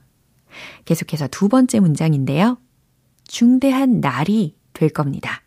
계속해서 0.84 1.28
두 1.28 1.48
번째 1.48 1.80
문장인데요. 1.80 2.58
중대한 3.24 4.00
날이 4.00 4.56
될 4.74 4.90
겁니다. 4.90 5.40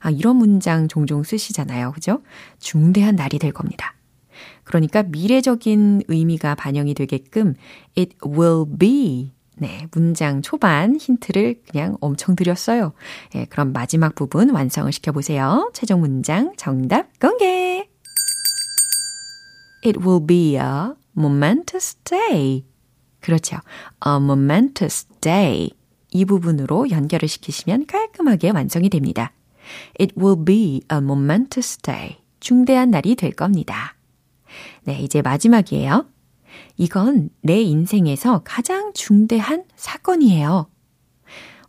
아, 0.00 0.08
이런 0.08 0.36
문장 0.36 0.88
종종 0.88 1.24
쓰시잖아요. 1.24 1.92
그죠? 1.92 2.22
중대한 2.60 3.14
날이 3.14 3.38
될 3.38 3.52
겁니다. 3.52 3.94
그러니까 4.64 5.02
미래적인 5.02 6.04
의미가 6.08 6.54
반영이 6.54 6.94
되게끔 6.94 7.56
it 7.94 8.16
will 8.24 8.64
be 8.78 9.34
네, 9.60 9.86
문장 9.92 10.40
초반 10.40 10.96
힌트를 10.96 11.62
그냥 11.68 11.96
엄청 12.00 12.36
드렸어요. 12.36 12.92
예, 13.34 13.44
그럼 13.46 13.72
마지막 13.72 14.14
부분 14.14 14.50
완성을 14.50 14.90
시켜보세요. 14.92 15.70
최종 15.74 16.00
문장 16.00 16.52
정답 16.56 17.18
공개! 17.18 17.88
It 19.84 19.98
will 19.98 20.24
be 20.24 20.54
a 20.56 20.92
momentous 21.16 21.96
day. 22.04 22.64
그렇죠. 23.20 23.56
A 24.06 24.16
momentous 24.16 25.06
day. 25.20 25.70
이 26.10 26.24
부분으로 26.24 26.90
연결을 26.90 27.28
시키시면 27.28 27.86
깔끔하게 27.86 28.50
완성이 28.50 28.88
됩니다. 28.88 29.32
It 30.00 30.14
will 30.16 30.44
be 30.44 30.82
a 30.90 30.98
momentous 30.98 31.78
day. 31.78 32.18
중대한 32.40 32.90
날이 32.90 33.14
될 33.16 33.32
겁니다. 33.32 33.96
네, 34.84 35.00
이제 35.00 35.20
마지막이에요. 35.20 36.06
이건 36.78 37.28
내 37.42 37.60
인생에서 37.60 38.42
가장 38.44 38.92
중대한 38.94 39.64
사건이에요. 39.76 40.70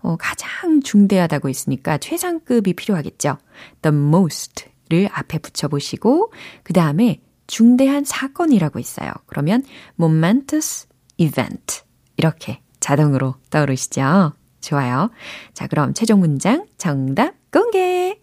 어, 0.02 0.15
가장 0.17 0.82
중대하다고 0.82 1.50
했으니까 1.50 1.98
최상급이 1.98 2.74
필요하겠죠. 2.74 3.38
The 3.82 3.93
most를 3.93 5.10
앞에 5.12 5.39
붙여보시고, 5.39 6.32
그 6.63 6.74
다음에 6.74 7.22
중대한 7.48 8.06
사건이라고 8.06 8.80
있어요. 8.80 9.12
그러면 9.26 9.63
momentous 10.00 10.88
event. 11.17 11.82
이렇게 12.15 12.62
자동으로 12.80 13.36
떠오르시죠? 13.50 14.34
좋아요. 14.62 15.10
자, 15.54 15.67
그럼 15.67 15.93
최종 15.93 16.19
문장 16.19 16.67
정답 16.78 17.34
공개! 17.52 18.19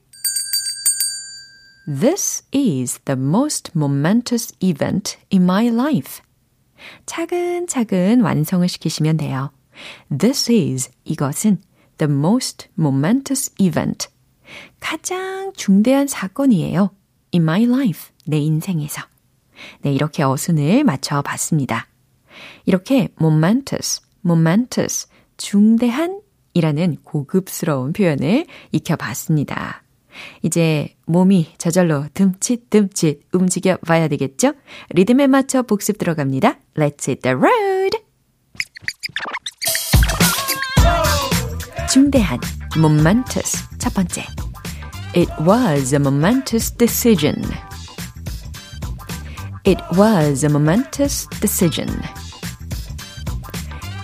This 1.87 2.45
is 2.55 3.01
the 3.05 3.19
most 3.19 3.73
momentous 3.77 4.55
event 4.61 5.19
in 5.33 5.43
my 5.43 5.67
life. 5.69 6.26
차근차근 7.07 8.21
완성을 8.21 8.67
시키시면 8.69 9.17
돼요. 9.17 9.51
This 10.17 10.51
is 10.51 10.91
이것은 11.05 11.61
the 11.99 12.13
most 12.13 12.69
momentous 12.79 13.53
event. 13.59 14.09
가장 14.81 15.53
중대한 15.57 16.07
사건이에요. 16.07 16.91
in 17.35 17.43
my 17.43 17.65
life. 17.65 18.11
내 18.27 18.39
인생에서. 18.39 19.03
네, 19.83 19.93
이렇게 19.93 20.23
어순을 20.23 20.85
맞춰 20.85 21.23
봤습니다. 21.23 21.87
이렇게 22.65 23.09
momentous, 23.21 24.03
momentous, 24.25 25.09
중대한 25.37 26.21
이라는 26.55 26.97
고급스러운 27.05 27.93
표현을 27.93 28.47
익혀 28.73 28.97
봤습니다. 28.97 29.83
이제 30.43 30.95
몸이 31.07 31.55
저절로 31.59 32.07
듬칫듬칫 32.15 33.23
움직여 33.33 33.77
봐야 33.79 34.09
되겠죠? 34.09 34.55
리듬에 34.91 35.27
맞춰 35.27 35.63
복습 35.63 35.99
들어갑니다. 35.99 36.59
Let's 36.77 37.09
hit 37.09 37.23
the 37.23 37.37
road! 37.37 37.99
중대한, 41.91 42.39
momentous. 42.77 43.65
첫 43.79 43.95
번째. 43.95 44.23
It 45.15 45.31
was 45.41 45.95
a 45.95 45.99
momentous 45.99 46.71
decision. 46.77 47.43
It 49.65 49.81
was 49.97 50.45
a 50.45 50.51
momentous 50.51 51.27
decision. 51.41 51.89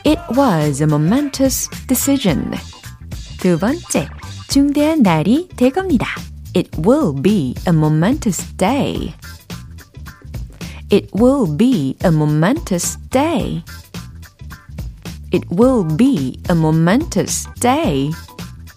It 0.05 0.19
was 0.35 0.83
a 0.83 0.87
momentous 0.87 1.69
decision. 1.87 2.53
두 3.39 3.59
번째, 3.59 4.09
중대한 4.52 5.02
날이 5.02 5.50
될 5.56 5.72
겁니다. 5.72 6.08
It 6.56 6.70
will 6.80 7.14
be 7.22 7.54
a 7.68 7.74
momentous 7.74 8.44
day. 8.58 9.14
It 10.90 11.10
will 11.14 11.58
be 11.58 11.96
a 12.04 12.12
momentous 12.12 12.98
day. 13.12 13.64
It 15.32 15.46
will 15.52 15.86
be 15.98 16.40
a 16.50 16.56
momentous 16.56 17.48
day. 17.60 18.12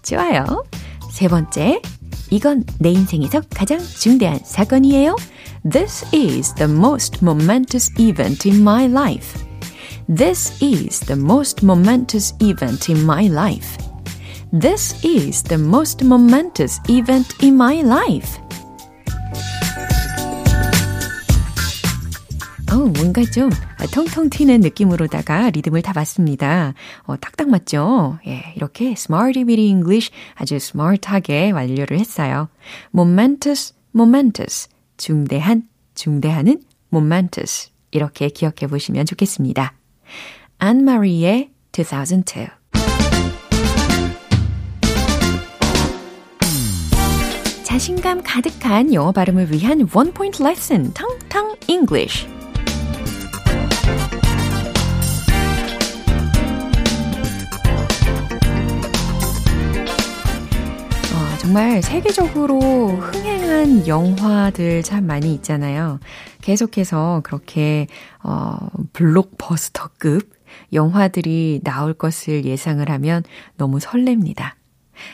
좋아요. 0.03 0.65
세 1.11 1.29
번째, 1.29 1.81
이건 2.31 2.65
내 2.79 2.91
인생에서 2.91 3.43
가장 3.55 3.79
중대한 3.79 4.41
사건이에요. 4.45 5.17
This 5.71 6.05
is 6.15 6.55
the 6.55 6.71
most 6.71 7.19
momentous 7.23 7.93
event 7.99 8.49
in 8.49 8.61
my 8.61 8.87
life. 8.87 9.39
This 10.09 10.53
is 10.63 11.01
the 11.07 11.21
most 11.21 11.65
momentous 11.65 12.35
event 12.41 12.91
in 12.91 13.03
my 13.05 13.27
life. 13.27 13.77
This 14.58 14.96
is 15.04 15.44
the 15.44 15.62
most 15.62 16.02
momentous 16.06 16.80
event 16.88 17.36
in 17.44 17.56
my 17.56 17.80
life. 17.82 18.40
어, 22.72 22.76
뭔가 22.78 23.22
좀 23.26 23.50
통통 23.94 24.30
튀는 24.30 24.62
느낌으로다가 24.62 25.50
리듬을 25.50 25.82
타봤습니다. 25.82 26.74
어, 27.04 27.18
딱딱 27.18 27.50
맞죠? 27.50 28.18
예, 28.28 28.54
이렇게 28.56 28.92
Smarty 28.92 29.44
Bitty 29.44 29.68
English 29.68 30.12
아주 30.36 30.58
스마트하게 30.58 31.52
완료를 31.52 32.00
했어요. 32.00 32.48
momentous, 32.94 33.74
momentous. 33.94 34.70
중대한, 34.96 35.68
중대한은 35.96 36.62
momentous. 36.94 37.72
이렇게 37.92 38.30
기억해 38.30 38.68
보시면 38.70 39.06
좋겠습니다. 39.06 39.74
안마리의 40.60 41.50
2002 41.78 42.65
자신감 47.76 48.24
가득한 48.24 48.94
영어 48.94 49.12
발음을 49.12 49.52
위한 49.52 49.86
원 49.94 50.14
포인트 50.14 50.42
레슨 50.42 50.94
텅텅 50.94 51.58
English 51.68 52.26
정말 61.42 61.82
세계적으로 61.82 62.60
흥행한 62.62 63.88
영화들 63.88 64.82
참 64.82 65.06
많이 65.06 65.34
있잖아요. 65.34 66.00
계속해서 66.42 67.20
그렇게 67.26 67.88
어 68.24 68.58
블록버스터급 68.94 70.32
영화들이 70.72 71.60
나올 71.66 71.94
것을 71.94 72.46
예상을 72.46 72.90
하면 72.90 73.24
너무 73.58 73.80
설렙니다. 73.80 74.54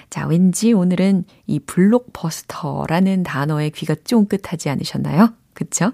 자, 0.10 0.26
왠지 0.28 0.74
오늘은 0.74 1.26
이 1.48 1.60
블록버스터라는 1.60 3.24
단어에 3.24 3.70
귀가 3.70 3.96
쫑긋하지 3.96 4.70
않으셨나요? 4.70 5.34
그쵸? 5.54 5.92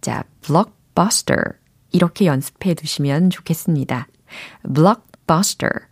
자, 0.00 0.24
blockbuster. 0.42 1.58
이렇게 1.90 2.26
연습해 2.26 2.74
두시면 2.74 3.30
좋겠습니다. 3.30 4.08
blockbuster, 4.62 5.86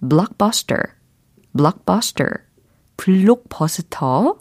blockbuster, 0.00 0.82
blockbuster. 1.56 2.44
블록버스터. 2.96 4.38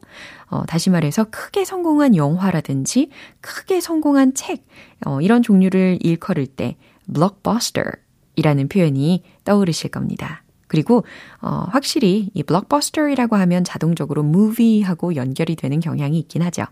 어, 0.48 0.66
다시 0.68 0.90
말해서 0.90 1.26
크게 1.26 1.66
성공한 1.66 2.16
영화라든지 2.16 3.10
크게 3.42 3.82
성공한 3.82 4.34
책, 4.36 4.66
어, 5.06 5.20
이런 5.22 5.42
종류를 5.42 5.98
일컬을 6.02 6.46
때 6.46 6.78
blockbuster 7.12 7.92
이라는 8.36 8.68
표현이 8.68 9.24
떠오르실 9.44 9.90
겁니다. 9.90 10.44
그리고 10.74 11.06
어, 11.40 11.68
확실히 11.70 12.32
이 12.34 12.42
blockbuster이라고 12.42 13.36
하면 13.36 13.64
자동적으로 13.64 14.24
movie하고 14.24 15.16
연결이 15.16 15.56
되는 15.56 15.80
경향이 15.80 16.18
있긴 16.18 16.42
하죠. 16.42 16.66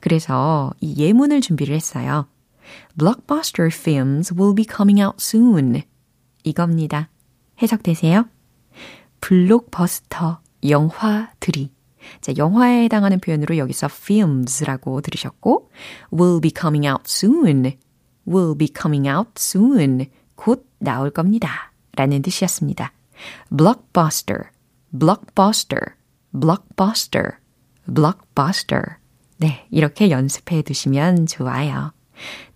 그래서 0.00 0.72
이 0.80 0.94
예문을 0.96 1.42
준비를 1.42 1.76
했어요. 1.76 2.26
Blockbuster 2.96 3.68
films 3.70 4.32
will 4.32 4.54
be 4.54 4.64
coming 4.64 5.02
out 5.02 5.16
soon. 5.20 5.82
이겁니다. 6.42 7.10
해석되세요? 7.60 8.24
블록버스터 9.20 10.40
영화들이 10.66 11.70
자, 12.22 12.32
영화에 12.38 12.84
해당하는 12.84 13.20
표현으로 13.20 13.58
여기서 13.58 13.88
films라고 13.90 15.02
들으셨고 15.02 15.70
will 16.18 16.40
be 16.40 16.50
coming 16.58 16.88
out 16.88 17.02
soon. 17.06 17.76
will 18.26 18.56
be 18.56 18.68
coming 18.74 19.06
out 19.06 19.32
soon. 19.36 20.06
곧 20.34 20.66
나올 20.78 21.10
겁니다. 21.10 21.72
라는 21.94 22.22
뜻이었습니다. 22.22 22.93
Blockbuster, 23.50 24.50
blockbuster, 24.92 25.94
blockbuster, 26.32 27.38
blockbuster. 27.86 28.82
네, 29.38 29.66
이렇게 29.70 30.10
연습해 30.10 30.62
두시면 30.62 31.26
좋아요. 31.26 31.92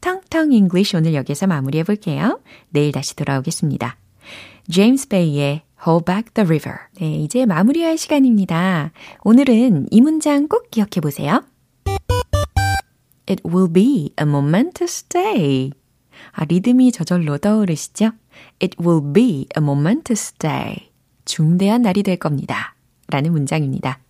텅텅 0.01 0.53
English 0.53 0.97
오늘 0.97 1.15
여기서 1.15 1.47
마무리해 1.47 1.85
볼게요. 1.85 2.41
내일 2.71 2.93
다시 2.93 3.17
돌아오겠습니다. 3.17 3.97
제임스 4.71 5.09
베이의 5.09 5.63
Hold 5.87 6.05
Back 6.05 6.35
the 6.35 6.47
River. 6.47 6.79
네, 7.01 7.17
이제 7.17 7.47
마무리할 7.47 7.99
시간입니다. 7.99 8.93
오늘은 9.25 9.89
이 9.91 10.01
문장 10.01 10.49
꼭 10.49 10.71
기억해 10.71 11.01
보세요. 11.03 11.43
It 13.29 13.43
will 13.45 13.73
be 13.73 14.13
a 14.21 14.27
momentous 14.27 15.05
day. 15.05 15.71
아, 16.33 16.45
리듬이 16.45 16.93
저절로 16.93 17.39
떠오르시죠? 17.39 18.11
It 18.63 18.77
will 18.81 19.13
be 19.13 19.47
a 19.57 19.63
momentous 19.63 20.33
day. 20.35 20.91
중대한 21.25 21.83
날이 21.83 22.03
될 22.03 22.17
겁니다. 22.17 22.75
라는 23.09 23.33
문장입니다. 23.33 24.01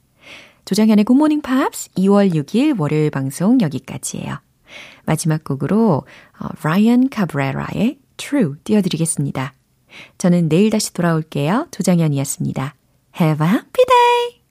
조정현의 0.64 1.04
Good 1.04 1.18
Morning 1.18 1.42
Pops 1.42 1.90
2월 1.96 2.32
6일 2.34 2.78
월요일 2.78 3.10
방송 3.10 3.60
여기까지예요. 3.60 4.38
마지막 5.06 5.42
곡으로 5.44 6.04
어, 6.38 6.46
라이언 6.62 7.08
카브레라의 7.08 7.98
True 8.18 8.54
띄워드리겠습니다. 8.64 9.54
저는 10.18 10.48
내일 10.48 10.70
다시 10.70 10.92
돌아올게요. 10.92 11.68
조정현이었습니다. 11.70 12.74
Have 13.18 13.46
a 13.46 13.52
happy 13.52 13.84
day! 13.86 14.37